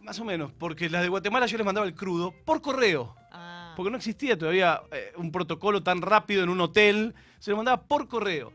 [0.00, 0.50] más o menos.
[0.58, 3.14] Porque las de Guatemala yo les mandaba el crudo por correo.
[3.30, 3.74] Ah.
[3.76, 7.14] Porque no existía todavía eh, un protocolo tan rápido en un hotel.
[7.38, 8.52] Se lo mandaba por correo.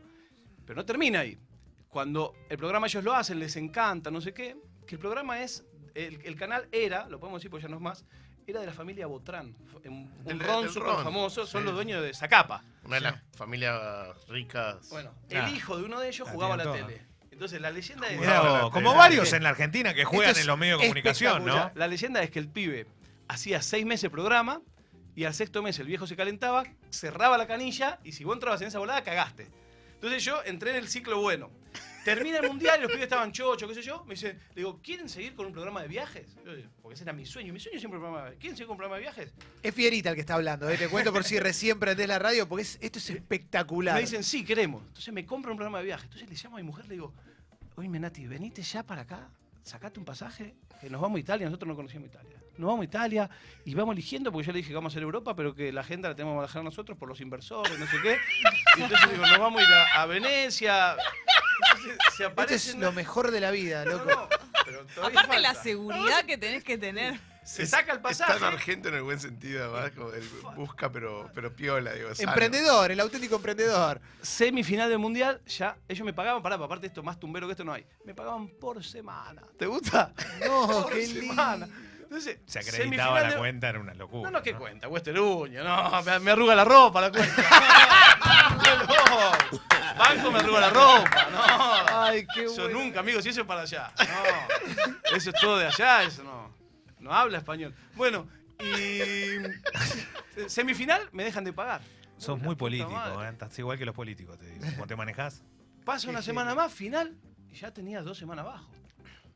[0.72, 1.36] Pero no termina ahí.
[1.90, 4.56] Cuando el programa ellos lo hacen, les encanta, no sé qué.
[4.86, 5.66] Que el programa es.
[5.94, 8.06] El, el canal era, lo podemos decir porque ya no es más,
[8.46, 9.54] era de la familia Botrán.
[9.84, 11.46] Un, ron súper famoso.
[11.46, 11.66] Son sí.
[11.66, 12.64] los dueños de Zacapa.
[12.84, 14.88] Una de las familias ricas.
[14.88, 15.46] Bueno, Ah.
[15.46, 17.02] el hijo de uno de ellos La jugaba a la tele.
[17.30, 18.70] Entonces la leyenda es.
[18.70, 21.70] Como varios en la Argentina que juegan es en los medios de comunicación, ¿no?
[21.74, 22.86] La leyenda es que el pibe
[23.28, 24.62] hacía seis meses programa
[25.14, 28.62] y al sexto mes el viejo se calentaba, cerraba la canilla y si vos entrabas
[28.62, 29.50] en esa volada, cagaste.
[30.02, 31.48] Entonces yo entré en el ciclo bueno.
[32.04, 34.02] Termina el mundial y los pibes estaban chochos, qué sé yo.
[34.04, 36.26] Me dice, le digo, ¿quieren seguir con un programa de viajes?
[36.44, 37.52] Yo digo, Porque ese era mi sueño.
[37.52, 39.32] Mi sueño siempre un programa de ¿Quieren seguir con un programa de viajes?
[39.62, 40.76] Es Fierita el que está hablando, ¿eh?
[40.76, 43.94] te cuento por si recién prendés la radio, porque es- esto es espectacular.
[43.94, 44.82] Me dicen, sí, queremos.
[44.88, 46.06] Entonces me compro un programa de viajes.
[46.06, 47.14] Entonces le llamo a mi mujer, le digo,
[47.76, 49.30] oye, Nati, venite ya para acá,
[49.62, 51.46] sacate un pasaje, que nos vamos a Italia.
[51.46, 52.41] Nosotros no conocíamos Italia.
[52.58, 53.30] Nos vamos a Italia
[53.64, 55.80] y vamos eligiendo, porque yo le dije que vamos a hacer Europa, pero que la
[55.80, 58.18] agenda la tenemos que manejar nosotros por los inversores, no sé qué.
[58.78, 60.96] Y entonces digo, nos vamos a ir a, a Venecia.
[61.72, 64.04] Entonces se Esto es lo mejor de la vida, loco.
[64.10, 64.28] no,
[64.64, 67.18] pero todavía Aparte la seguridad que tenés que tener.
[67.44, 68.34] Se saca el Es pasaje.
[68.38, 70.22] tan argento en el buen sentido, además, como el
[70.54, 72.14] busca pero, pero piola, digo.
[72.14, 72.30] sano.
[72.30, 74.00] Emprendedor, el auténtico emprendedor.
[74.20, 77.72] semifinal del mundial, ya ellos me pagaban, pará, aparte esto más tumbero que esto no
[77.72, 77.84] hay.
[78.04, 79.42] Me pagaban por semana.
[79.58, 80.12] ¿Te gusta?
[80.46, 81.66] No, por qué semana.
[81.66, 81.91] lindo.
[82.12, 84.30] Entonces, Se acreditaba la de- cuenta, era una locura.
[84.30, 84.86] No, no, ¿qué cuenta?
[84.86, 87.42] Western Union, no, me, me arruga la ropa la cuenta.
[89.08, 91.42] no, banco me arruga la ropa, no.
[92.02, 92.80] Ay, qué Eso bueno.
[92.80, 93.90] nunca, amigos, si eso es para allá.
[93.98, 96.54] No, eso es todo de allá, eso no.
[96.98, 97.74] No habla español.
[97.94, 98.28] Bueno,
[98.60, 99.38] y
[100.48, 101.80] semifinal me dejan de pagar.
[102.18, 102.92] Sos muy político.
[103.22, 103.28] ¿eh?
[103.30, 104.66] estás igual que los políticos, te digo.
[104.74, 105.42] ¿Cómo te manejás?
[105.86, 107.16] Pasa una semana más, final,
[107.50, 108.70] y ya tenía dos semanas abajo.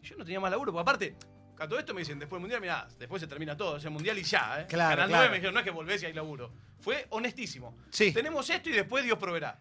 [0.02, 1.16] Y yo no tenía más laburo, porque aparte,
[1.58, 3.90] a todo esto me dicen, después del mundial, mirá, después se termina todo, es el
[3.90, 4.66] mundial y ya, ¿eh?
[4.66, 5.22] Claro, Canal claro.
[5.24, 6.52] 9 me dijeron, no es que volvés y hay laburo.
[6.80, 7.76] Fue honestísimo.
[7.90, 8.12] Sí.
[8.12, 9.58] Tenemos esto y después Dios proveerá.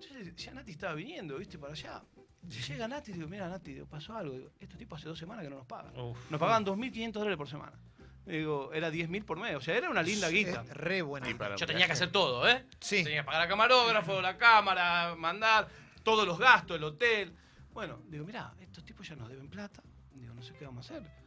[0.00, 2.02] Entonces, ya Nati estaba viniendo, viste, para allá.
[2.68, 4.34] Llega Nati y digo, mira Nati, digo, pasó algo.
[4.34, 5.96] Digo, estos tipos hace dos semanas que no nos pagan.
[5.98, 6.30] Uf.
[6.30, 7.72] Nos pagaban 2.500 dólares por semana.
[8.26, 9.56] Digo, era 10.000 por mes.
[9.56, 10.62] O sea, era una linda guita.
[10.62, 11.26] Es re buena.
[11.36, 12.64] Para Yo tenía que hacer todo, ¿eh?
[12.80, 13.04] Sí.
[13.04, 15.68] Tenía que pagar al camarógrafo, la cámara, mandar
[16.02, 17.34] todos los gastos, el hotel.
[17.72, 19.82] Bueno, digo, mira, estos tipos ya nos deben plata.
[20.14, 21.22] Digo, no sé qué vamos a hacer.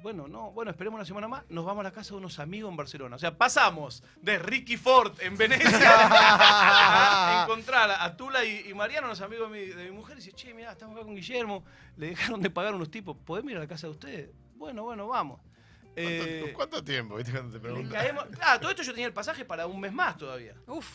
[0.00, 1.42] Bueno, no, bueno, esperemos una semana más.
[1.48, 3.16] Nos vamos a la casa de unos amigos en Barcelona.
[3.16, 9.08] O sea, pasamos de Ricky Ford en Venecia a encontrar a Tula y, y Mariano,
[9.08, 11.64] los amigos de mi, de mi mujer, y dice, che, mira, estamos acá con Guillermo,
[11.96, 14.30] le dejaron de pagar unos tipos, ¿podemos ir a la casa de ustedes?
[14.54, 15.40] Bueno, bueno, vamos.
[15.40, 17.16] ¿Cuánto, Eh, cuánto tiempo?
[17.16, 18.00] ¿Viste cuando te le preguntan?
[18.00, 20.54] caemos- Ah, todo esto yo tenía el pasaje para un mes más todavía.
[20.68, 20.86] Uf,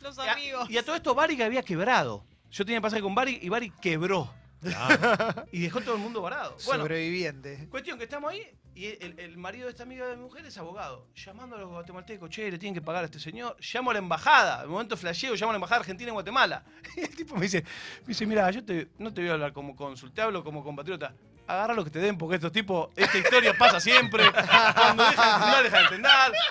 [0.00, 0.70] los Y a- amigos.
[0.70, 2.24] Y a todo esto Bari que había quebrado.
[2.50, 4.32] Yo tenía pasaje con Bari y Bari quebró.
[5.52, 6.56] Y dejó todo el mundo varado.
[6.66, 7.68] Bueno, Sobreviviente.
[7.68, 8.42] cuestión que estamos ahí
[8.74, 11.06] y el, el marido de esta amiga de mi mujer es abogado.
[11.14, 13.56] Llamando a los guatemaltecos, che, le tienen que pagar a este señor.
[13.60, 14.62] Llamo a la embajada.
[14.62, 16.64] De momento flasheo, llamo a la embajada argentina en Guatemala.
[16.96, 17.62] Y el tipo me dice,
[18.02, 20.62] me dice, mira, yo te- no te voy a hablar como cónsul, te hablo como
[20.64, 21.14] compatriota.
[21.46, 24.24] Agarra lo que te den, porque estos tipos, esta historia pasa siempre.
[24.32, 26.10] Cuando dejan de entender, dejan de entender.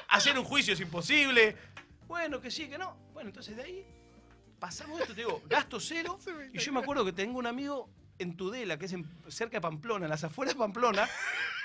[0.10, 1.58] Hacer un juicio es imposible.
[2.08, 2.96] Bueno, que sí, que no.
[3.12, 3.86] Bueno, entonces de ahí
[4.60, 6.20] pasamos esto, te digo, gasto cero.
[6.54, 9.62] Y yo me acuerdo que tengo un amigo en Tudela, que es en- cerca de
[9.62, 11.08] Pamplona, en las afueras de Pamplona,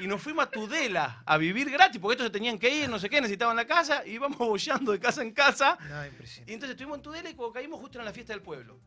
[0.00, 2.98] y nos fuimos a Tudela a vivir gratis, porque estos se tenían que ir, no
[2.98, 5.76] sé qué, necesitaban la casa, y íbamos bollando de casa en casa.
[5.88, 6.06] No,
[6.46, 8.78] Y entonces estuvimos en Tudela y cuando caímos justo en la fiesta del pueblo.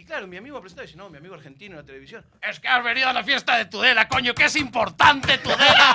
[0.00, 2.24] Y claro, mi amigo y dice, no, mi amigo argentino en la televisión.
[2.40, 5.94] Es que has venido a la fiesta de Tudela, coño, que es importante Tudela.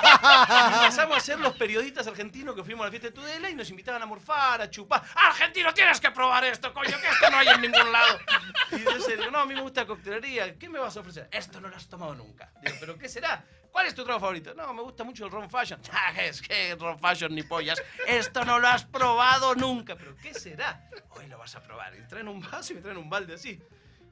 [0.61, 3.55] y empezamos a ser los periodistas argentinos que fuimos a la fiesta de Tudela y
[3.55, 5.01] nos invitaban a morfar, a chupar.
[5.15, 8.19] Argentino, tienes que probar esto, coño, que esto no hay en ningún lado.
[8.73, 10.99] Y yo le digo, no, a mí me gusta la coctelería, ¿qué me vas a
[10.99, 11.27] ofrecer?
[11.31, 12.51] Esto no lo has tomado nunca.
[12.61, 13.43] Digo, ¿pero qué será?
[13.71, 14.53] ¿Cuál es tu trago favorito?
[14.53, 15.81] No, me gusta mucho el ron fashion.
[15.91, 17.81] Ah, es que ron fashion ni pollas.
[18.05, 19.95] Esto no lo has probado nunca.
[19.95, 20.87] ¿Pero qué será?
[21.09, 21.95] Hoy lo vas a probar.
[21.95, 23.59] Y traen un vaso y me traen un balde así.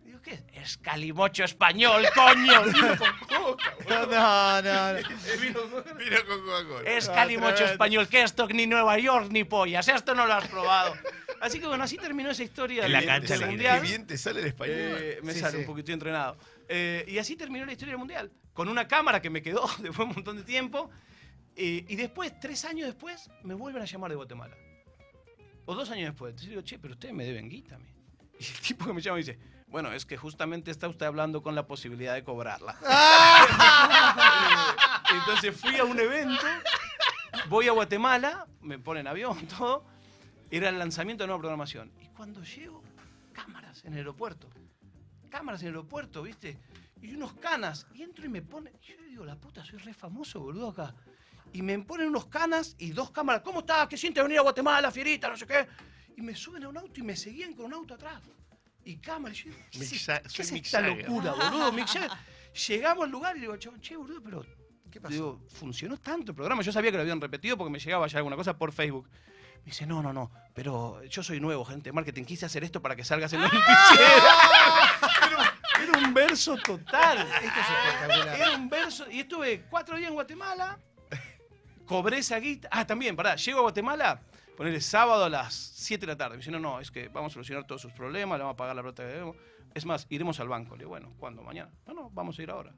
[0.03, 0.43] Digo, ¿qué es?
[0.53, 2.63] Es calimocho español, coño.
[2.73, 4.05] Vino con coca, boludo.
[4.07, 5.09] No, no, no.
[5.41, 6.89] Vino con- Mira con Coca-Cola.
[6.91, 7.71] Es calimocho tremendo.
[7.73, 9.87] español, que esto ni Nueva York ni pollas.
[9.87, 10.93] Esto no lo has probado.
[11.41, 13.81] Así que bueno, así terminó esa historia En la del- cancha del le Qué mundial.
[13.81, 14.75] bien te sale el español.
[14.77, 15.57] Eh, me Sí, sale sí.
[15.59, 16.37] un poquito entrenado.
[16.69, 18.31] Eh, y así terminó la historia del mundial.
[18.53, 20.89] Con una cámara que me quedó después de un montón de tiempo.
[21.55, 24.55] Eh, y después, tres años después, me vuelven a llamar de Guatemala.
[25.65, 26.31] O dos años después.
[26.31, 27.87] Entonces digo, che, pero ustedes me deben guita a mí.
[28.39, 29.37] Y el tipo que me llama me dice,
[29.73, 32.77] bueno, es que justamente está usted hablando con la posibilidad de cobrarla.
[35.11, 36.45] Entonces fui a un evento,
[37.49, 39.83] voy a Guatemala, me ponen avión, todo.
[40.51, 41.91] Era el lanzamiento de nueva programación.
[41.99, 42.83] Y cuando llego,
[43.31, 44.47] cámaras en el aeropuerto.
[45.31, 46.59] Cámaras en el aeropuerto, ¿viste?
[47.01, 47.87] Y unos canas.
[47.95, 48.79] Y entro y me ponen.
[48.79, 50.93] Yo digo, la puta, soy re famoso, boludo, acá.
[51.51, 53.41] Y me ponen unos canas y dos cámaras.
[53.41, 53.87] ¿Cómo estás?
[53.87, 55.29] ¿Qué sientes venir a Guatemala, fierita?
[55.29, 55.67] No sé qué.
[56.15, 58.21] Y me suben a un auto y me seguían con un auto atrás.
[58.85, 59.39] Y cámaras.
[59.39, 61.71] Y yo digo, ¿qué es, esta locura, boludo?
[61.71, 62.11] Jagger.
[62.67, 64.45] Llegamos al lugar y digo, chabón, che, boludo, pero
[64.91, 65.13] ¿Qué pasó?
[65.13, 66.61] Digo, funcionó tanto el programa.
[66.61, 69.09] Yo sabía que lo habían repetido porque me llegaba ya alguna cosa por Facebook.
[69.57, 72.25] Me dice, no, no, no, pero yo soy nuevo, gente de marketing.
[72.25, 74.23] Quise hacer esto para que salgas en los noticieros.
[75.23, 77.19] Era, era un verso total.
[77.19, 78.35] Esto es espectacular.
[78.35, 79.09] Era un verso.
[79.09, 80.77] Y estuve cuatro días en Guatemala.
[81.85, 82.69] Cobré esa guita.
[82.71, 83.35] Ah, también, pará.
[83.35, 84.21] Llego a Guatemala.
[84.55, 86.35] Ponerle sábado a las 7 de la tarde.
[86.35, 88.57] Me dice, no, no, es que vamos a solucionar todos sus problemas, le vamos a
[88.57, 89.35] pagar la plata que debemos.
[89.73, 90.75] Es más, iremos al banco.
[90.75, 91.41] Le digo, bueno, ¿cuándo?
[91.41, 91.71] ¿Mañana?
[91.87, 92.71] No, no, vamos a ir ahora.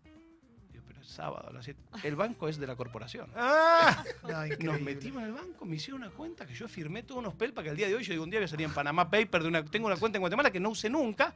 [0.72, 1.80] Digo, pero es sábado a las 7.
[2.04, 3.30] El banco es de la corporación.
[3.38, 7.20] Ah, no, Nos metimos en el banco, me hicieron una cuenta que yo firmé todos
[7.20, 8.66] unos pel para que al día de hoy, yo digo, un día voy a salir
[8.66, 11.36] en Panamá Paper, de una, tengo una cuenta en Guatemala que no usé nunca,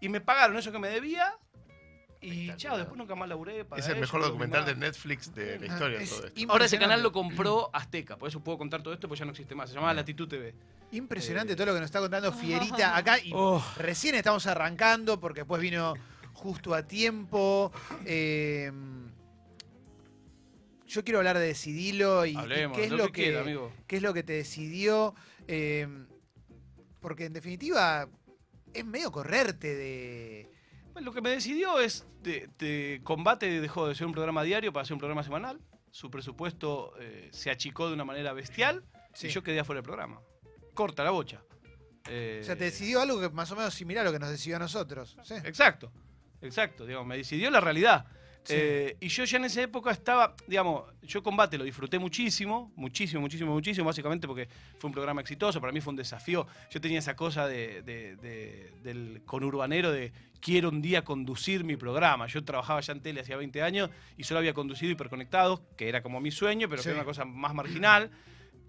[0.00, 1.38] y me pagaron eso que me debía,
[2.24, 3.64] y chao, después nunca más laburé.
[3.64, 6.00] para Es el ellos, mejor documental de Netflix de la Ah, historia.
[6.00, 6.42] es todo esto.
[6.52, 9.32] Ahora ese canal lo compró Azteca, por eso puedo contar todo esto, pues ya no
[9.32, 9.68] existe más.
[9.68, 10.54] Se llamaba Latitud TV.
[10.92, 11.56] Impresionante Eh.
[11.56, 13.18] todo lo que nos está contando Fierita acá.
[13.18, 13.64] Y Oh.
[13.76, 15.94] recién estamos arrancando porque después vino
[16.32, 17.72] justo a tiempo.
[18.06, 18.70] Eh,
[20.86, 23.72] yo quiero hablar de Decidilo y, Hablemos, qué es lo, lo que, que, quiera, amigo.
[23.86, 25.14] qué es lo que te decidió.
[25.48, 25.86] eh,
[27.00, 28.08] porque en definitiva
[28.72, 30.48] es medio correrte de.
[30.94, 34.72] Bueno, lo que me decidió es, de, de Combate dejó de ser un programa diario
[34.72, 35.60] para ser un programa semanal.
[35.90, 39.26] Su presupuesto eh, se achicó de una manera bestial Sí.
[39.28, 40.20] y yo quedé afuera del programa.
[40.72, 41.42] Corta la bocha.
[42.08, 44.30] Eh, O sea, te decidió algo que más o menos similar a lo que nos
[44.30, 45.16] decidió a nosotros.
[45.22, 45.34] Sí.
[45.44, 45.92] Exacto,
[46.42, 48.06] exacto, digamos, me decidió la realidad.
[48.44, 48.52] Sí.
[48.56, 53.22] Eh, y yo ya en esa época estaba, digamos, yo combate lo disfruté muchísimo, muchísimo,
[53.22, 56.46] muchísimo, muchísimo, básicamente porque fue un programa exitoso, para mí fue un desafío.
[56.70, 61.76] Yo tenía esa cosa de, de- de- del conurbanero de quiero un día conducir mi
[61.76, 62.26] programa.
[62.26, 66.02] Yo trabajaba ya en tele hacía 20 años y solo había conducido hiperconectados, que era
[66.02, 66.88] como mi sueño, pero Sí.
[66.88, 68.10] que era una cosa más marginal.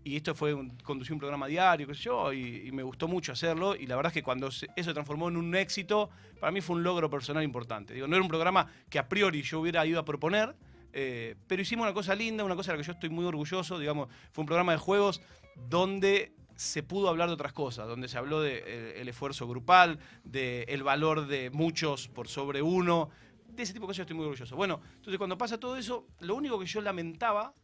[0.05, 3.75] Y esto fue, un, un programa diario, qué yo, y, me gustó mucho hacerlo.
[3.75, 6.75] Y la verdad es que cuando eso se transformó en un éxito, para mí fue
[6.75, 7.95] un logro personal importante.
[7.95, 10.55] Digo, no era un programa que a priori yo hubiera ido a proponer,
[10.93, 13.79] eh, pero hicimos una cosa linda, una cosa de la que yo estoy muy orgulloso.
[13.79, 15.23] Digamos, fue un programa de juegos
[15.55, 19.97] donde se pudo hablar de otras cosas, donde se habló del de, el esfuerzo grupal,
[20.23, 23.09] del valor de muchos por sobre uno.
[23.47, 24.55] De ese tipo de cosas yo estoy muy orgulloso.
[24.55, 27.55] Bueno, entonces cuando pasa todo eso, lo único que yo lamentaba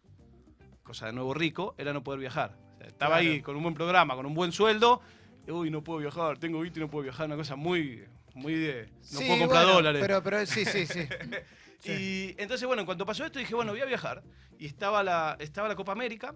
[0.91, 2.57] cosa de nuevo rico, era no poder viajar.
[2.73, 3.31] O sea, estaba Claro.
[3.31, 5.01] ahí con un buen programa, con un buen sueldo,
[5.47, 8.53] y, uy, no puedo viajar, tengo guita y no puedo viajar, una cosa muy, muy
[8.55, 10.01] de, no Sí, puedo comprar bueno, dólares.
[10.01, 11.07] Pero, pero sí, sí, sí.
[11.83, 14.21] Y entonces, bueno, en cuanto pasó esto, dije, bueno, voy a viajar.
[14.59, 16.35] Y estaba la, estaba la Copa América,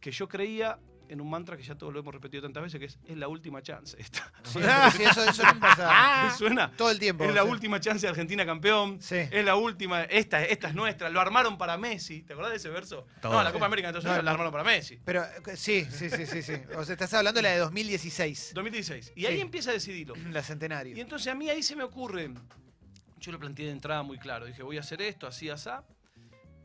[0.00, 0.78] que yo creía
[1.10, 3.26] en un mantra que ya todos lo hemos repetido tantas veces, que es, es la
[3.28, 3.96] última chance.
[4.00, 4.32] Esta.
[4.44, 4.60] Sí,
[4.96, 6.70] sí, eso, eso pasa ¿Me suena?
[6.76, 7.24] todo el tiempo.
[7.24, 7.48] Es la sí.
[7.48, 9.00] última chance de Argentina campeón.
[9.02, 9.16] Sí.
[9.16, 10.02] Es la última.
[10.04, 11.10] Esta, esta es nuestra.
[11.10, 12.22] Lo armaron para Messi.
[12.22, 13.06] ¿Te acordás de ese verso?
[13.20, 13.32] Todo.
[13.32, 14.98] No, la Copa América entonces No, la armaron para Messi.
[15.04, 15.24] Pero
[15.56, 16.54] sí, sí, sí, sí, sí.
[16.76, 19.12] O sea, estás hablando de la de 2016, 2016.
[19.16, 19.26] Y Sí.
[19.26, 20.14] ahí empieza a decidirlo.
[20.30, 20.96] la centenario.
[20.96, 22.30] Y entonces a mí ahí se me ocurre.
[23.18, 24.46] Yo lo planteé de entrada muy claro.
[24.46, 25.84] Dije, voy a hacer esto, así, asá.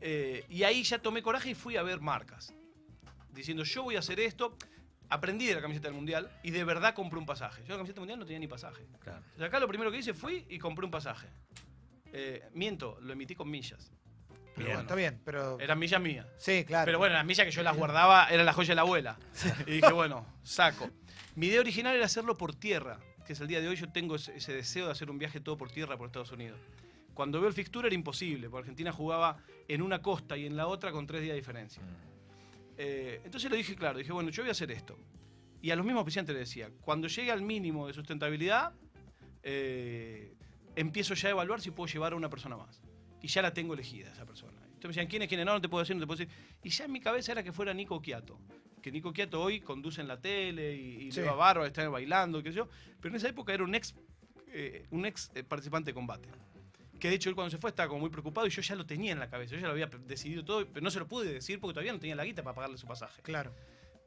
[0.00, 2.52] Eh, y ahí ya tomé coraje y fui a ver marcas.
[3.36, 4.56] Diciendo, yo voy a hacer esto.
[5.08, 7.62] Aprendí de la camiseta del mundial y de verdad compré un pasaje.
[7.62, 8.84] Yo la camiseta del mundial no tenía ni pasaje.
[8.98, 9.22] Claro.
[9.34, 11.28] O sea, acá lo primero que hice fui y compré un pasaje.
[12.12, 13.92] Eh, miento, lo emití con millas.
[14.28, 14.66] Pero Bien.
[14.68, 15.60] bueno, Está bien, pero.
[15.60, 16.26] eran millas mías.
[16.38, 16.86] Sí, claro.
[16.86, 19.18] Pero bueno, las millas que yo las guardaba eran la joya de la abuela.
[19.66, 20.90] Y dije, bueno, saco.
[21.36, 24.16] Mi idea original era hacerlo por tierra, que es el día de hoy yo tengo
[24.16, 26.58] ese, ese deseo de hacer un viaje todo por tierra por Estados Unidos.
[27.14, 30.66] Cuando veo el fixture era imposible, porque Argentina jugaba en una costa y en la
[30.66, 31.82] otra con tres días de diferencia.
[32.78, 34.98] Eh, entonces le dije, claro, dije, bueno, yo voy a hacer esto.
[35.62, 38.72] Y a los mismos oficiantes le decía, cuando llegue al mínimo de sustentabilidad,
[39.42, 40.34] eh,
[40.74, 42.80] empiezo ya a evaluar si puedo llevar a una persona más.
[43.22, 44.52] Y ya la tengo elegida esa persona.
[44.58, 45.46] Entonces me decían, ¿quién es quién es?
[45.46, 46.32] No, no te puedo decir, no te puedo decir.
[46.62, 48.38] Y ya en mi cabeza era que fuera Nico Quiato.
[48.82, 51.20] Que Nico Quiato hoy conduce en la tele y, y Sí.
[51.20, 52.68] le va bárbaro, está bailando, qué sé yo.
[53.00, 53.94] Pero en esa época era un ex,
[54.48, 56.28] eh, un ex eh, participante de combate.
[56.98, 58.86] Que de hecho él cuando se fue estaba como muy preocupado y yo ya lo
[58.86, 59.54] tenía en la cabeza.
[59.54, 61.98] Yo ya lo había decidido todo, pero no se lo pude decir porque todavía no
[62.00, 63.20] tenía la guita para pagarle su pasaje.
[63.22, 63.52] Claro.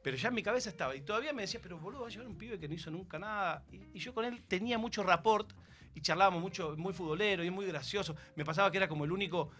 [0.02, 0.96] Pero ya en mi cabeza estaba.
[0.96, 3.18] Y todavía me decía, pero boludo, va a llegar un pibe que no hizo nunca
[3.18, 3.62] nada.
[3.70, 5.52] Y, y yo con él tenía mucho rapport
[5.94, 8.16] y charlábamos mucho, muy futbolero y muy gracioso.
[8.34, 9.50] Me pasaba que era como el único,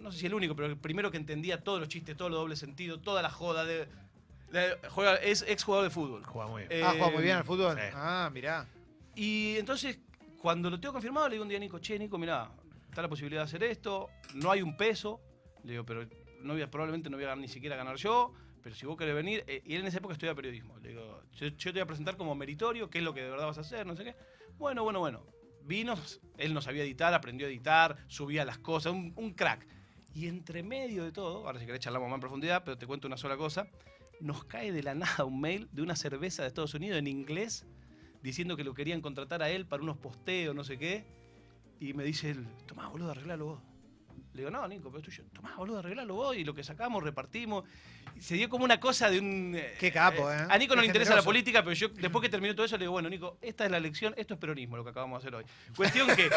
[0.00, 2.36] no sé si el único, pero el primero que entendía todos los chistes, todo lo
[2.36, 3.88] doble sentido, toda la joda de.
[4.52, 6.22] de- juega, es ex jugador de fútbol.
[6.24, 6.72] Juega muy bien.
[6.72, 7.74] Eh, Ah, juega muy bien al fútbol.
[7.76, 7.82] sí.
[7.94, 8.66] Ah, mirá.
[9.14, 9.98] Y entonces,
[10.40, 12.50] cuando lo tengo confirmado, le digo un día a Nico, che, Nico, mirá,
[13.02, 15.20] la posibilidad de hacer esto, no hay un peso.
[15.64, 16.06] Le digo, pero
[16.42, 18.32] no voy a- probablemente no voy a ni siquiera ganar yo,
[18.62, 20.78] pero si vos querés venir, eh, y él en esa época estudia periodismo.
[20.78, 23.30] Le digo, yo, yo te voy a presentar como meritorio, qué es lo que de
[23.30, 24.14] verdad vas a hacer, no sé qué.
[24.56, 25.26] Bueno, bueno, bueno.
[25.62, 25.94] Vino,
[26.38, 29.66] él no sabía editar, aprendió a editar, subía las cosas, un, un crack.
[30.14, 33.06] Y entre medio de todo, ahora si querés charlamos más en profundidad, pero te cuento
[33.06, 33.68] una sola cosa,
[34.20, 37.66] nos cae de la nada un mail de una cerveza de Estados Unidos en inglés
[38.22, 41.04] diciendo que lo querían contratar a él para unos posteos, no sé qué.
[41.80, 43.62] Y me dice él, tomá, boludo, arreglalo vos.
[44.34, 45.24] Le digo, no, Nico, pero es tuyo.
[45.32, 46.36] Tomá, boludo, arreglalo vos.
[46.36, 47.64] Y lo que sacamos, repartimos.
[48.16, 49.54] Y se dio como una cosa de un...
[49.56, 50.46] eh, Qué capo, ¿eh?
[50.48, 52.76] A Nico no Qué le interesa la política, pero yo después que terminó todo eso
[52.76, 55.28] le digo, bueno, Nico, esta es la elección, esto es peronismo lo que acabamos de
[55.28, 55.44] hacer hoy.
[55.76, 56.30] Cuestión que eh,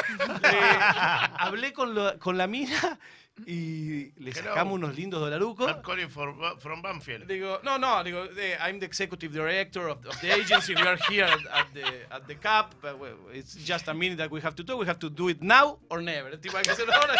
[1.37, 2.99] hablé con, lo- con la mina
[3.45, 4.49] y le Hello.
[4.49, 5.67] sacamos unos lindos dolarucos.
[5.71, 7.25] I'm calling for, from Banfield.
[7.27, 8.25] Digo, no, no, digo,
[8.59, 10.75] I'm the executive director of, of the agency.
[10.75, 12.75] We are here at, at the at the CAP.
[12.81, 12.97] but
[13.33, 14.77] it's just a minute that we have to do.
[14.77, 16.37] We have to do it now or never.
[16.37, 17.15] Tipo, hay que hacerlo ahora.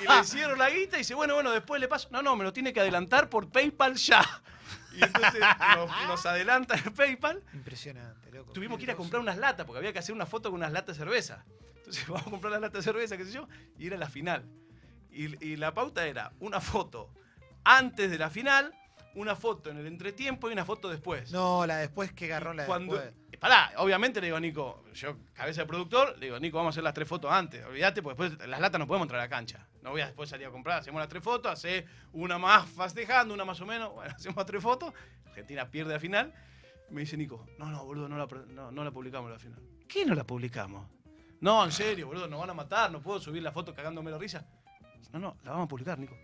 [0.00, 2.08] y le hicieron la guita y dice, bueno, bueno, después le paso.
[2.10, 4.22] No, no, me lo tiene que adelantar por PayPal ya.
[4.92, 5.40] Y entonces
[5.76, 7.42] nos, nos adelanta el PayPal.
[7.54, 8.52] Impresionante, loco.
[8.52, 10.72] Tuvimos que ir a comprar unas latas, porque había que hacer una foto con unas
[10.72, 11.44] latas de cerveza.
[11.76, 13.48] Entonces vamos a comprar las latas de cerveza, qué sé yo,
[13.78, 14.44] y era la final.
[15.10, 17.12] Y, y la pauta era una foto
[17.64, 18.72] antes de la final,
[19.14, 21.32] una foto en el entretiempo y una foto después.
[21.32, 23.38] No, la después que agarró la Cuando, después.
[23.38, 26.74] Pará, obviamente le digo a Nico, yo cabeza de productor, le digo, Nico, vamos a
[26.74, 27.64] hacer las tres fotos antes.
[27.64, 29.66] Olvídate, porque después las latas no podemos entrar a la cancha.
[29.82, 30.80] No voy a después salir a comprar.
[30.80, 33.92] Hacemos las tres fotos, hace una más festejando, una más o menos.
[33.92, 34.92] Bueno, hacemos las tres fotos.
[35.26, 36.34] Argentina pierde la final.
[36.90, 39.60] Me dice Nico, no, no, boludo, no la, no, no la publicamos la final.
[39.86, 40.88] ¿Qué no la publicamos?
[41.40, 44.18] No, en serio, boludo, nos van a matar, no puedo subir la foto cagándome la
[44.18, 44.44] risa.
[45.12, 46.16] No, no, la vamos a publicar, Nico.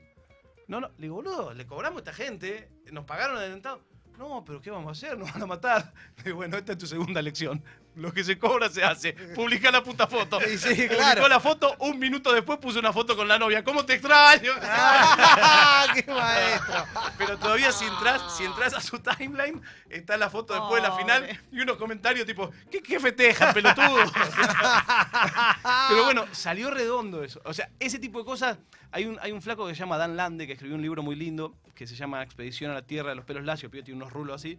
[0.67, 3.83] No, no, le digo, boludo, le cobramos a esta gente, nos pagaron adelantado.
[4.19, 5.19] No, pero ¿qué vamos a hacer?
[5.19, 5.93] Nos van a matar.
[6.19, 7.63] Le digo, bueno, esta es tu segunda lección.
[7.97, 9.13] Lo que se cobra se hace.
[9.13, 10.41] Publica la puta foto.
[10.41, 11.29] Sí, sí, Publicó claro.
[11.29, 13.63] la foto, un minuto después puso una foto con la novia.
[13.63, 14.53] ¿Cómo te extraño?
[14.63, 16.85] ¡Ah, ¡Qué maestro!
[17.17, 20.97] Pero todavía si entras, si entras a su timeline, está la foto después de la
[20.97, 23.97] final y unos comentarios tipo, ¿qué, qué festejan, pelotudo?
[25.89, 27.41] Pero bueno, salió redondo eso.
[27.45, 28.59] O sea, ese tipo de cosas.
[28.91, 31.17] Hay un, hay un flaco que se llama Dan Lande, que escribió un libro muy
[31.17, 34.13] lindo, que se llama Expedición a la Tierra de los pelos lacios, pero tiene unos
[34.13, 34.57] rulos así.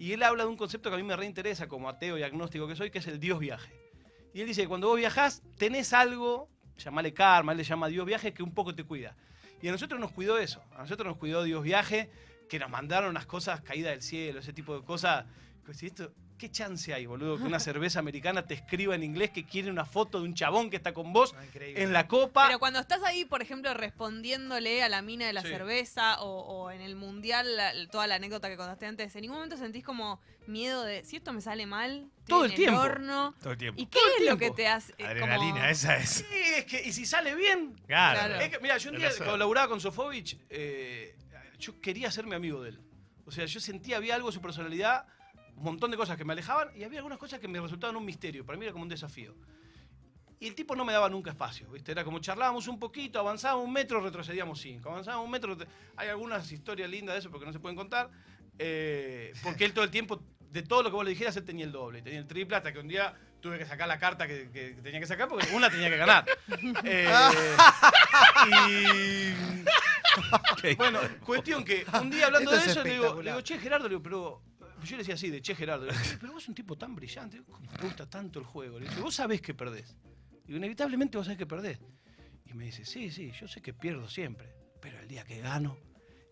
[0.00, 2.66] Y él habla de un concepto que a mí me reinteresa como ateo y agnóstico
[2.66, 3.70] que soy, que es el Dios viaje.
[4.32, 8.06] Y él dice que cuando vos viajás, tenés algo, llamale karma, él le llama Dios
[8.06, 9.14] viaje, que un poco te cuida.
[9.60, 10.64] Y a nosotros nos cuidó eso.
[10.74, 12.10] A nosotros nos cuidó Dios viaje,
[12.48, 15.26] que nos mandaron unas cosas caídas del cielo, ese tipo de cosas.
[15.66, 17.36] Que si esto, ¿Qué chance hay, boludo?
[17.36, 20.70] Que una cerveza americana te escriba en inglés que quiere una foto de un chabón
[20.70, 21.82] que está con vos No, increíble.
[21.82, 22.46] en la copa.
[22.46, 25.48] Pero cuando estás ahí, por ejemplo, respondiéndole a la mina de la Sí.
[25.48, 29.36] cerveza o, o en el mundial, la- toda la anécdota que contaste antes, ¿en ningún
[29.36, 32.10] momento sentís como miedo de si esto me sale mal?
[32.26, 32.80] Todo en el tiempo.
[32.80, 33.34] horno?
[33.40, 33.80] Todo el tiempo.
[33.80, 34.94] ¿Y qué Todo el es lo que te hace?
[34.96, 36.08] eh, Adrenalina, como- esa es.
[36.10, 36.24] Sí,
[36.56, 37.74] es que, y si sale bien.
[37.86, 38.18] Claro.
[38.18, 38.34] Claro.
[38.40, 41.14] Es que, mira, yo un día laburaba con Sofovich, eh,
[41.58, 42.80] yo quería hacerme amigo de él.
[43.26, 45.04] O sea, yo sentía, había algo de su personalidad,
[45.60, 48.04] un montón de cosas que me alejaban y había algunas cosas que me resultaban un
[48.04, 48.46] misterio.
[48.46, 49.34] Para mí era como un desafío.
[50.40, 51.92] Y el tipo no me daba nunca espacio, ¿viste?
[51.92, 54.88] Era como charlábamos un poquito, avanzábamos un metro, retrocedíamos cinco.
[54.88, 55.58] Avanzábamos un metro,
[55.96, 58.10] hay algunas historias lindas de eso porque no se pueden contar.
[58.58, 61.66] eh, porque él todo el tiempo, de todo lo que vos le dijeras, él tenía
[61.66, 64.76] el doble, tenía el triple, hasta que un día tuve que sacar la carta que,
[64.82, 66.24] tenía que sacar porque una tenía que ganar.
[66.84, 67.08] Eh,
[70.62, 70.74] y.
[70.76, 73.58] Bueno, cuestión que un día hablando Esto de es eso, le digo, le digo, che,
[73.58, 74.42] Gerardo, le digo, pero.
[74.82, 76.94] Yo le decía así, de che, Gerardo, le digo, pero vos sos un tipo tan
[76.94, 78.78] brillante, ¿cómo te gusta tanto el juego?
[78.78, 79.96] Le digo, vos sabés que perdés.
[80.44, 81.78] Digo, inevitablemente vos sabés que perdés.
[82.46, 85.78] Y me dice, sí, sí, yo sé que pierdo siempre, pero el día que gano.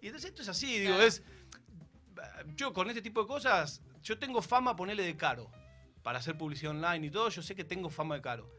[0.01, 1.23] Y entonces esto es así, digo, es.
[2.57, 5.51] Yo con este tipo de cosas, yo tengo fama, ponerle de caro.
[6.03, 8.51] Para hacer publicidad online y todo, yo sé que tengo fama de caro.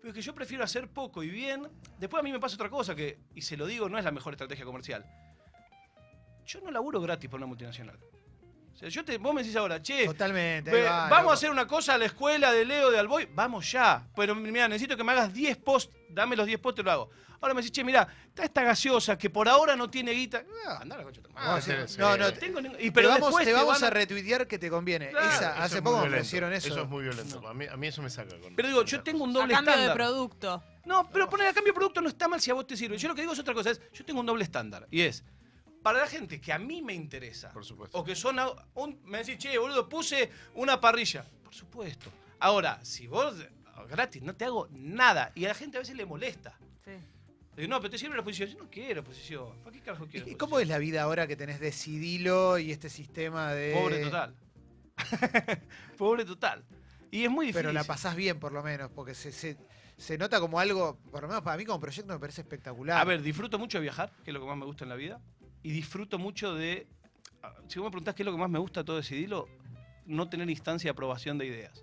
[0.00, 1.68] Pero es que yo prefiero hacer poco y bien.
[1.98, 4.12] Después a mí me pasa otra cosa que, y se lo digo, no es la
[4.12, 5.04] mejor estrategia comercial.
[6.46, 7.98] Yo no laburo gratis por una multinacional.
[8.76, 10.70] O sea, yo te, vos me decís ahora, che, Totalmente.
[10.70, 11.30] ve, ahí va, vamos loco.
[11.30, 13.26] a hacer una cosa a la escuela de Leo, de Alboy.
[13.34, 14.06] Vamos ya.
[14.14, 15.92] Pero mira, necesito que me hagas 10 posts.
[16.10, 17.10] Dame los 10 posts, te lo hago.
[17.40, 20.42] Ahora me decís, che, mira, está esta gaseosa que por ahora no tiene guita.
[20.66, 21.48] Ah, andá a la concha de tu madre.
[21.50, 21.98] No, sí, sí, no, sí.
[22.00, 24.58] no, No tengo ningún- y te pero vamos, después te vamos van a retuitear que
[24.58, 25.08] te conviene.
[25.10, 26.20] Claro, Esa, Eso hace es poco me violento.
[26.20, 26.68] ofrecieron eso.
[26.68, 27.46] Eso es muy violento.
[27.48, 28.38] A mí, a mí eso me saca.
[28.40, 29.36] Con, Pero digo, yo tengo un cosas.
[29.36, 29.96] A doble cambio de estándar.
[30.06, 30.62] producto.
[30.84, 32.96] No, pero poner a cambio de producto no está mal si a vos te sirve.
[32.98, 34.86] Yo lo que digo es otra cosa, es yo tengo un doble estándar.
[34.90, 35.22] Y es,
[35.86, 37.96] para la gente que a mí me interesa, Por supuesto.
[37.96, 38.38] o que son,
[38.74, 41.24] un- me decís, che, boludo, puse una parrilla.
[41.44, 42.10] Por supuesto.
[42.40, 43.36] Ahora, si vos,
[43.88, 45.30] gratis, no te hago nada.
[45.36, 46.58] Y a la gente a veces le molesta.
[46.84, 46.90] Sí.
[47.54, 48.48] Digo, no, pero te sirve la posición.
[48.50, 49.62] Yo no quiero posición.
[49.62, 50.38] ¿Para qué carajo quiero ¿Y posición?
[50.38, 53.72] cómo es la vida ahora que tenés Decidilo y este sistema de.
[53.80, 54.34] Pobre total.
[55.96, 56.64] Pobre total.
[57.12, 57.62] Y es muy difícil.
[57.62, 59.56] Pero la pasás bien, por lo menos, porque se, se,
[59.96, 62.98] se nota como algo, por lo menos para mí como proyecto me parece espectacular.
[63.00, 64.96] A ver, disfruto mucho de viajar, que es lo que más me gusta en la
[64.96, 65.20] vida.
[65.66, 66.86] Y disfruto mucho de.
[67.42, 69.48] ah, Si vos me preguntás qué es lo que más me gusta todo decidirlo,
[70.06, 71.82] no tener instancia de aprobación de ideas.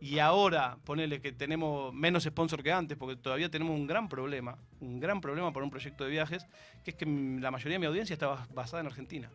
[0.00, 4.56] Y ahora, ponele que tenemos menos sponsor que antes, porque todavía tenemos un gran problema,
[4.80, 6.46] un gran problema para un proyecto de viajes,
[6.82, 9.30] que es que la mayoría de mi audiencia está bas- basada en Argentina.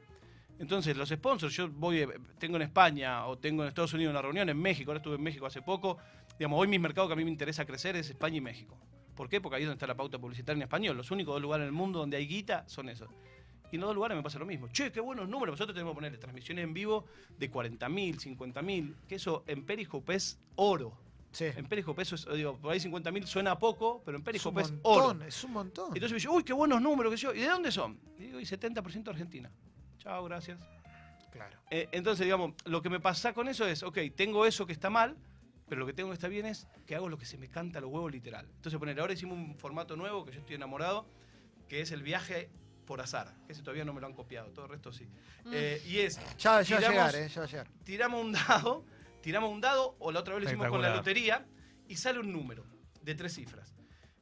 [0.57, 2.07] Entonces, los sponsors, yo voy, eh,
[2.39, 5.21] tengo en España o tengo en Estados Unidos una reunión, en México, ahora estuve en
[5.21, 5.99] México hace poco.
[6.39, 8.75] Digamos, hoy mis mercados que a mí me interesa crecer es España y México.
[9.15, 9.39] ¿Por qué?
[9.39, 10.97] Porque ahí es donde está la pauta publicitaria en español.
[10.97, 13.09] Los únicos dos lugares en el mundo donde hay guita son esos.
[13.71, 14.67] Y en los dos lugares me pasa lo mismo.
[14.69, 15.53] Che, qué buenos números.
[15.53, 17.05] Nosotros tenemos que ponerle transmisiones en vivo
[17.37, 18.93] de 40.000, 50.000.
[19.07, 20.97] Que eso en Periscope es oro.
[21.31, 21.45] sí.
[21.55, 24.61] En Periscope eso es, digo, por ahí 50.000 suena poco, pero en Es un Periscope
[24.61, 25.07] es, oro.
[25.07, 25.85] montón, es un montón.
[25.87, 27.33] Entonces me dice, uy, qué buenos números, que yo.
[27.33, 27.99] ¿Y de dónde son?
[28.17, 29.51] Y digo, y 70% Argentina.
[29.99, 30.59] Chao, gracias.
[31.31, 31.57] Claro.
[31.69, 34.89] Eh, entonces, digamos, lo que me pasa con eso es, ok, tengo eso que está
[34.89, 35.17] mal,
[35.67, 37.79] pero lo que tengo que estar bien es que hago lo que se me canta
[37.79, 38.47] a los huevos literal.
[38.55, 41.05] Entonces, poner, ahora hicimos un formato nuevo que yo estoy enamorado,
[41.67, 42.49] que es el viaje
[42.87, 43.31] por azar.
[43.45, 45.05] Que ese todavía no me lo han copiado, todo el resto sí.
[45.45, 45.51] Mm.
[45.53, 47.29] Eh, y es, Ya, ya va a Tiramos- llegar, ¿eh?
[47.29, 47.67] Ya va a llegar.
[47.83, 48.85] tiramos un dado,
[49.21, 51.45] tiramos un dado, o la otra vez lo hicimos con la lotería,
[51.87, 52.65] y sale un número
[53.03, 53.75] de tres cifras.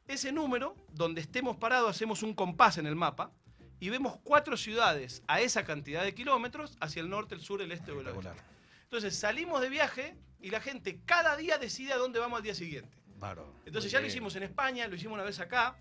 [0.07, 3.31] Ese número, donde estemos parados, hacemos un compás en el mapa
[3.79, 7.71] y vemos cuatro ciudades a esa cantidad de kilómetros hacia el norte, el sur, el
[7.71, 8.29] este o el oeste.
[8.83, 12.53] Entonces salimos de viaje y la gente cada día decide a dónde vamos al día
[12.53, 12.97] siguiente.
[13.65, 15.75] Entonces ya lo hicimos en España, lo hicimos una vez acá.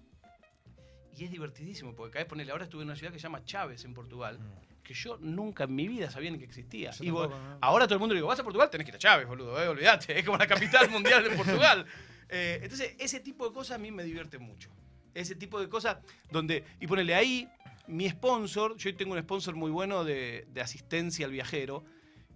[1.17, 3.45] Y es divertidísimo, porque cada vez ponerle, ahora estuve en una ciudad que se llama
[3.45, 4.39] Chávez en Portugal,
[4.83, 6.91] que yo nunca en mi vida sabía ni que existía.
[6.91, 7.59] Yo Y vos- tampoco, ¿no?
[7.61, 9.63] ahora todo el mundo le digo, vas a Portugal, tenés que ir a Chávez, boludo,
[9.63, 11.87] eh, olvídate, es como la capital mundial de Portugal.
[12.29, 14.71] Eh, entonces, ese tipo de cosas a mí me divierte mucho.
[15.15, 15.99] Ese tipo de cosas
[16.31, 17.49] donde, y ponele ahí,
[17.87, 21.85] mi sponsor, yo tengo un sponsor muy bueno de, de asistencia al viajero,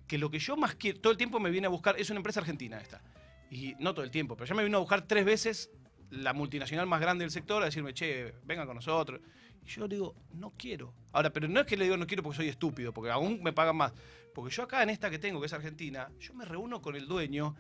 [0.07, 2.19] que lo que yo más quiero, todo el tiempo me viene a buscar, es una
[2.19, 3.03] empresa argentina esta,
[3.51, 5.71] y no todo el tiempo, pero ya me vino a buscar tres veces
[6.11, 9.21] la multinacional más grande del sector a decirme, che, venga con nosotros.
[9.65, 10.95] Y yo digo, no quiero.
[11.13, 13.53] Ahora, pero no es que le digo no quiero porque soy estúpido, porque aún me
[13.53, 13.93] pagan más.
[14.35, 17.07] Porque yo acá en esta que tengo, que es Argentina, yo me reúno con el
[17.07, 17.57] dueño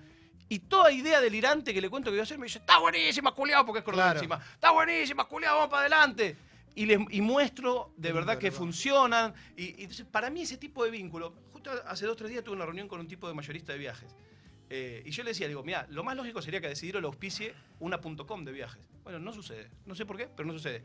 [0.49, 3.33] y toda idea delirante que le cuento que voy a hacer me dice, está buenísima,
[3.33, 4.41] culiado, porque es cordón encima.
[4.55, 6.37] Está buenísima, culiado, vamos para adelante.
[6.75, 9.35] Y, les, y muestro de verdad que funcionan.
[9.57, 12.45] Y, y entonces, para mí ese tipo de vínculo, justo hace dos o tres días
[12.45, 14.15] tuve una reunión con un tipo de mayorista de viajes.
[14.71, 17.55] Eh, y yo le decía, digo, mira, lo más lógico sería que decidiera lo auspicie
[17.81, 18.83] una .com de viajes.
[19.03, 19.71] Bueno, no sucede.
[19.87, 20.83] No sé por qué, pero no sucede.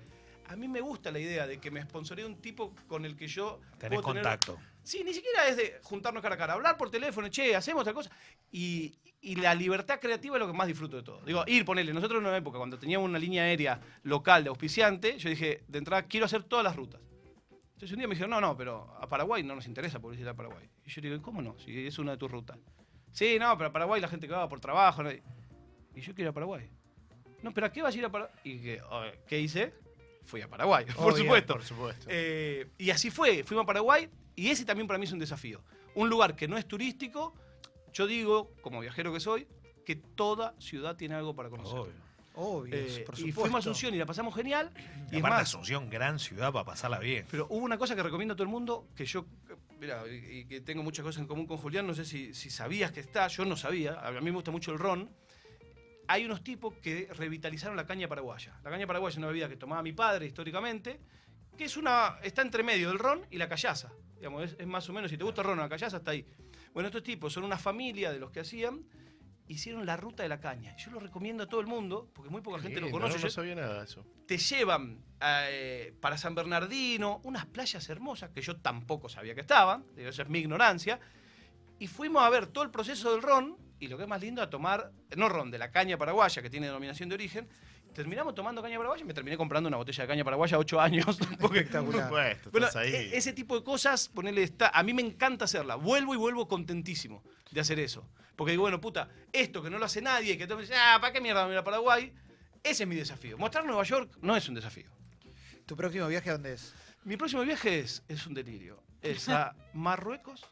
[0.48, 3.28] A mí me gusta la idea de que me sponsoree un tipo con el que
[3.28, 4.58] yo puedo tener- contacto.
[4.84, 7.94] Sí, ni siquiera es de juntarnos cara a cara, hablar por teléfono, che, hacemos otra
[7.94, 8.10] cosa.
[8.52, 11.22] Y, y la libertad creativa es lo que más disfruto de todo.
[11.26, 15.18] Digo, ir, ponerle, nosotros en una época, cuando teníamos una línea aérea local de auspiciante,
[15.18, 17.00] yo dije, de entrada, quiero hacer todas las rutas.
[17.50, 20.36] Entonces un día me dijeron, no, no, pero a Paraguay no nos interesa publicidad a
[20.36, 20.70] Paraguay.
[20.86, 21.58] Y yo digo, ¿cómo no?
[21.60, 22.58] Si es una de tus rutas.
[23.14, 25.02] Sí, no, pero a Paraguay la gente que va por trabajo.
[25.04, 25.12] ¿no?
[25.12, 26.70] Y yo quiero ir a Paraguay.
[27.42, 28.36] No, pero ¿a qué vas a ir a Paraguay?
[28.44, 29.74] Y que, oh, ¿qué hice?
[30.26, 31.54] Fui a Paraguay, por supuesto.
[31.54, 32.06] Por supuesto.
[32.10, 35.62] Eh, y así fue, fuimos a Paraguay y ese también para mí es un desafío.
[35.96, 37.34] Un lugar que no es turístico,
[37.94, 39.48] yo digo, como viajero que soy,
[39.86, 41.78] que toda ciudad tiene algo para conocer.
[41.80, 41.94] Obvio.
[42.36, 44.72] Obvio, Eh, por y fuimos a Asunción y la pasamos genial.
[44.76, 47.28] Y Y es aparte más, Asunción, gran ciudad para pasarla bien.
[47.30, 49.26] pero hubo una cosa que recomiendo a todo el mundo, que yo,
[49.84, 52.92] mira, y, que tengo muchas cosas en común con Julián, no sé si, si sabías
[52.92, 55.10] que está, yo no sabía, a mí me gusta mucho el ron.
[56.08, 58.60] Hay unos tipos que revitalizaron la caña paraguaya.
[58.64, 61.00] La caña paraguaya es una bebida que tomaba mi padre históricamente,
[61.58, 63.92] que es una, está entre medio del ron y la callaza.
[64.16, 66.12] Digamos, es, es más o menos, si te gusta el ron o la callaza, está
[66.12, 66.26] ahí.
[66.74, 68.86] Bueno, estos tipos son una familia de los que hacían,
[69.48, 70.76] hicieron la ruta de la caña.
[70.78, 73.18] Yo lo recomiendo a todo el mundo, porque muy poca gente lo conoce.
[73.18, 74.06] No, no sabía nada de eso.
[74.26, 79.86] te llevan eh, para San Bernardino, unas playas hermosas que yo tampoco sabía que estaban,
[79.98, 81.00] esa es mi ignorancia,
[81.80, 84.42] y fuimos a ver todo el proceso del ron, y lo que es más lindo,
[84.42, 87.50] a tomar, no ron, de la caña paraguaya, que tiene denominación de origen,
[87.94, 91.06] terminamos tomando caña paraguaya y me terminé comprando una botella de caña paraguaya ocho años.
[91.18, 92.04] porque- Por Espectacular.
[92.08, 92.94] supuesto, bueno, estás ahí.
[92.94, 94.70] e- ese tipo de cosas, ponerle está.
[94.70, 95.76] A mí me encanta hacerla.
[95.76, 98.08] Vuelvo y vuelvo contentísimo de hacer eso.
[98.36, 100.98] Porque digo, bueno, puta, esto que no lo hace nadie, que todo me dice, ah,
[101.00, 102.12] ¿para qué mierda voy a ir a Paraguay?
[102.64, 103.38] Ese es mi desafío.
[103.38, 104.90] Mostrar Nueva York no es un desafío.
[105.66, 106.74] ¿Tu próximo viaje a dónde es?
[107.04, 108.82] Mi próximo viaje es, es un delirio.
[109.02, 110.46] Es a Marruecos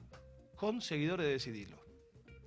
[0.55, 1.77] con seguidores de Decidilo.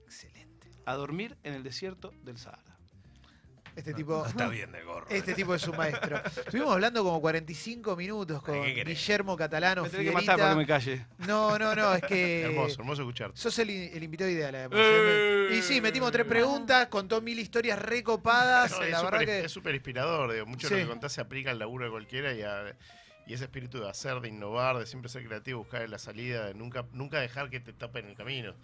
[0.04, 0.70] Excelente.
[0.86, 2.73] A dormir en el desierto del Sahara.
[3.76, 5.06] Este tipo, No está bien de gorro.
[5.10, 6.20] este tipo es un maestro.
[6.24, 8.62] Estuvimos hablando como 45 minutos con.
[8.62, 9.82] Guillermo Catalano.
[9.82, 10.32] Me tenés que Fierita.
[10.32, 11.06] matar para que me calle.
[11.26, 12.42] No, no, no, es que.
[12.44, 13.36] Hermoso, hermoso escucharte.
[13.36, 14.78] Sos el, el invitado ideal, además.
[14.80, 15.56] Eh.
[15.58, 18.70] Y sí, metimos tres preguntas, contó mil historias recopadas.
[18.70, 19.40] No, la verdad súper- que.
[19.46, 20.32] es súper inspirador.
[20.32, 20.74] Digo, mucho Sí.
[20.74, 22.76] de lo que contás se aplica al laburo de cualquiera y, a-
[23.26, 26.54] y ese espíritu de hacer, de innovar, de siempre ser creativo, buscar la salida, de
[26.54, 28.54] nunca, nunca dejar que te tapen el camino.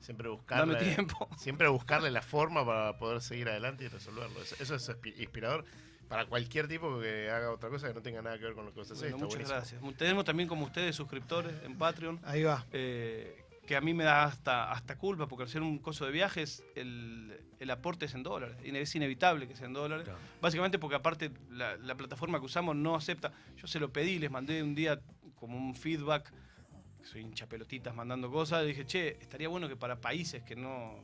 [0.00, 1.28] Siempre Dame buscarle, tiempo.
[1.38, 4.40] siempre buscarle la forma para poder seguir adelante y resolverlo.
[4.42, 5.64] Eso, eso es inspi- inspirador
[6.08, 8.72] para cualquier tipo que haga otra cosa que no tenga nada que ver con lo
[8.72, 9.00] que vos haces.
[9.02, 9.56] Bueno, muchas buenísimo.
[9.80, 9.96] gracias.
[9.98, 12.18] Tenemos también como ustedes suscriptores en Patreon.
[12.24, 12.66] Ahí va.
[12.72, 16.10] eh, que a mí me da hasta, hasta culpa, porque al ser un coso de
[16.10, 18.56] viajes, el, el aporte es en dólares.
[18.64, 20.04] Es inevitable que sea en dólares.
[20.06, 20.18] Claro.
[20.40, 23.30] Básicamente porque aparte la, la plataforma que usamos no acepta.
[23.56, 25.00] Yo se lo pedí, les mandé un día
[25.36, 26.32] como un feedback,
[27.02, 30.94] soy hincha pelotitas mandando cosas, dije, che, estaría bueno que para países que no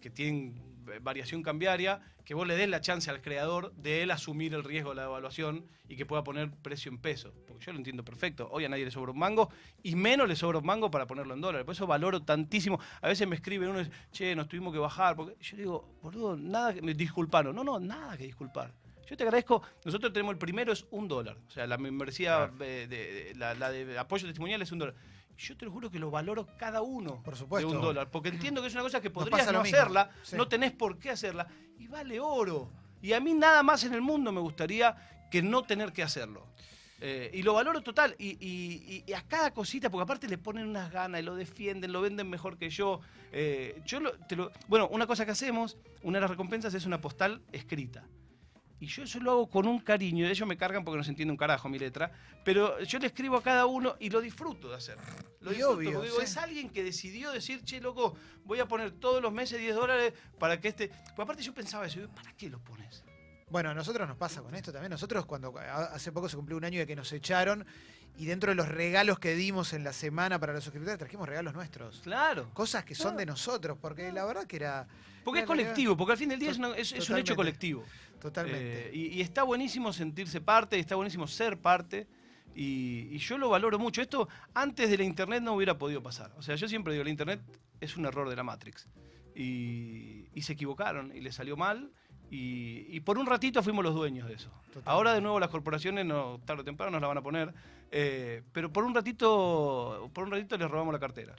[0.00, 0.54] que tienen
[0.92, 4.62] eh, variación cambiaria, que vos le des la chance al creador de él asumir el
[4.62, 7.32] riesgo de la evaluación y que pueda poner precio en peso.
[7.46, 8.48] Porque yo lo entiendo perfecto.
[8.52, 9.50] Hoy a nadie le sobra un mango
[9.82, 11.64] y menos le sobra un mango para ponerlo en dólares.
[11.64, 12.78] Por eso valoro tantísimo.
[13.00, 15.16] A veces me escriben uno y dice, che, nos tuvimos que bajar.
[15.16, 16.80] Porque yo digo, boludo, nada que.
[16.94, 17.54] Disculpanos.
[17.54, 18.72] No, no, nada que disculpar.
[19.08, 19.62] Yo te agradezco.
[19.84, 21.36] Nosotros tenemos el primero es un dólar.
[21.46, 22.56] O sea, la membresía, Claro.
[22.64, 24.94] eh, de, de- la, la de apoyo testimonial es un dólar.
[25.38, 27.68] Yo te lo juro que lo valoro cada uno Por supuesto.
[27.70, 28.10] de un dólar.
[28.10, 30.36] Porque entiendo que es una cosa que podrías no mismo, hacerla, sí.
[30.36, 31.46] no tenés por qué hacerla.
[31.78, 32.70] Y vale oro.
[33.02, 34.96] Y a mí nada más en el mundo me gustaría
[35.30, 36.46] que no tener que hacerlo.
[36.98, 38.16] Eh, y lo valoro total.
[38.18, 41.92] Y, y- y a cada cosita, porque aparte le ponen unas ganas y lo defienden,
[41.92, 43.00] lo venden mejor que yo.
[43.32, 46.86] Eh, yo lo- te lo- bueno, una cosa que hacemos, una de las recompensas es
[46.86, 48.04] una postal escrita.
[48.78, 50.26] Y yo eso lo hago con un cariño.
[50.26, 52.12] Ellos me cargan porque no se entiende un carajo mi letra.
[52.44, 54.96] Pero yo le escribo a cada uno y lo disfruto de hacer.
[55.40, 56.24] Lo disfruto, obvio, porque digo, sí.
[56.24, 60.12] es alguien que decidió decir, che, loco, voy a poner todos los meses 10 dólares
[60.38, 60.90] para que este.
[61.16, 63.04] Aparte yo pensaba eso, digo, ¿para qué lo pones?
[63.48, 64.90] Bueno, a nosotros nos pasa con esto también.
[64.90, 67.64] Nosotros cuando hace poco se cumplió un año de que nos echaron
[68.18, 71.54] y dentro de los regalos que dimos en la semana para los suscriptores trajimos regalos
[71.54, 72.00] nuestros.
[72.00, 72.50] Claro.
[72.54, 73.18] Cosas que son Claro.
[73.18, 74.88] de nosotros, porque la verdad que era
[75.24, 77.84] Porque es colectivo, porque al fin del día es, una- es- es un hecho colectivo.
[78.20, 78.88] totalmente.
[78.88, 82.08] Eh, y, y está buenísimo sentirse parte, está buenísimo ser parte.
[82.52, 84.00] Y, y yo lo valoro mucho.
[84.02, 86.32] Esto antes de la internet no hubiera podido pasar.
[86.36, 87.40] O sea, yo siempre digo, la internet
[87.80, 88.88] es un error de la Matrix.
[89.36, 91.92] Y, y se equivocaron y les salió mal.
[92.30, 94.50] Y, y por un ratito fuimos los dueños de eso.
[94.68, 94.90] Totalmente.
[94.90, 97.54] Ahora de nuevo las corporaciones no, tarde o temprano nos la van a poner.
[97.90, 101.36] eh, pero por un ratito, por un ratito les robamos la cartera.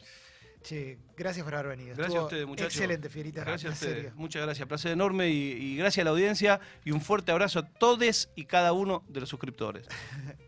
[0.64, 1.96] Che, gracias por haber venido.
[1.96, 2.74] Gracias a ustedes, muchachos.
[2.74, 3.44] Excelente, Fierita.
[3.44, 4.16] Gracias a ustedes.
[4.16, 4.68] Muchas gracias.
[4.68, 8.46] Placer enorme y, y gracias a la audiencia y un fuerte abrazo a todos y
[8.46, 9.88] cada uno de los suscriptores.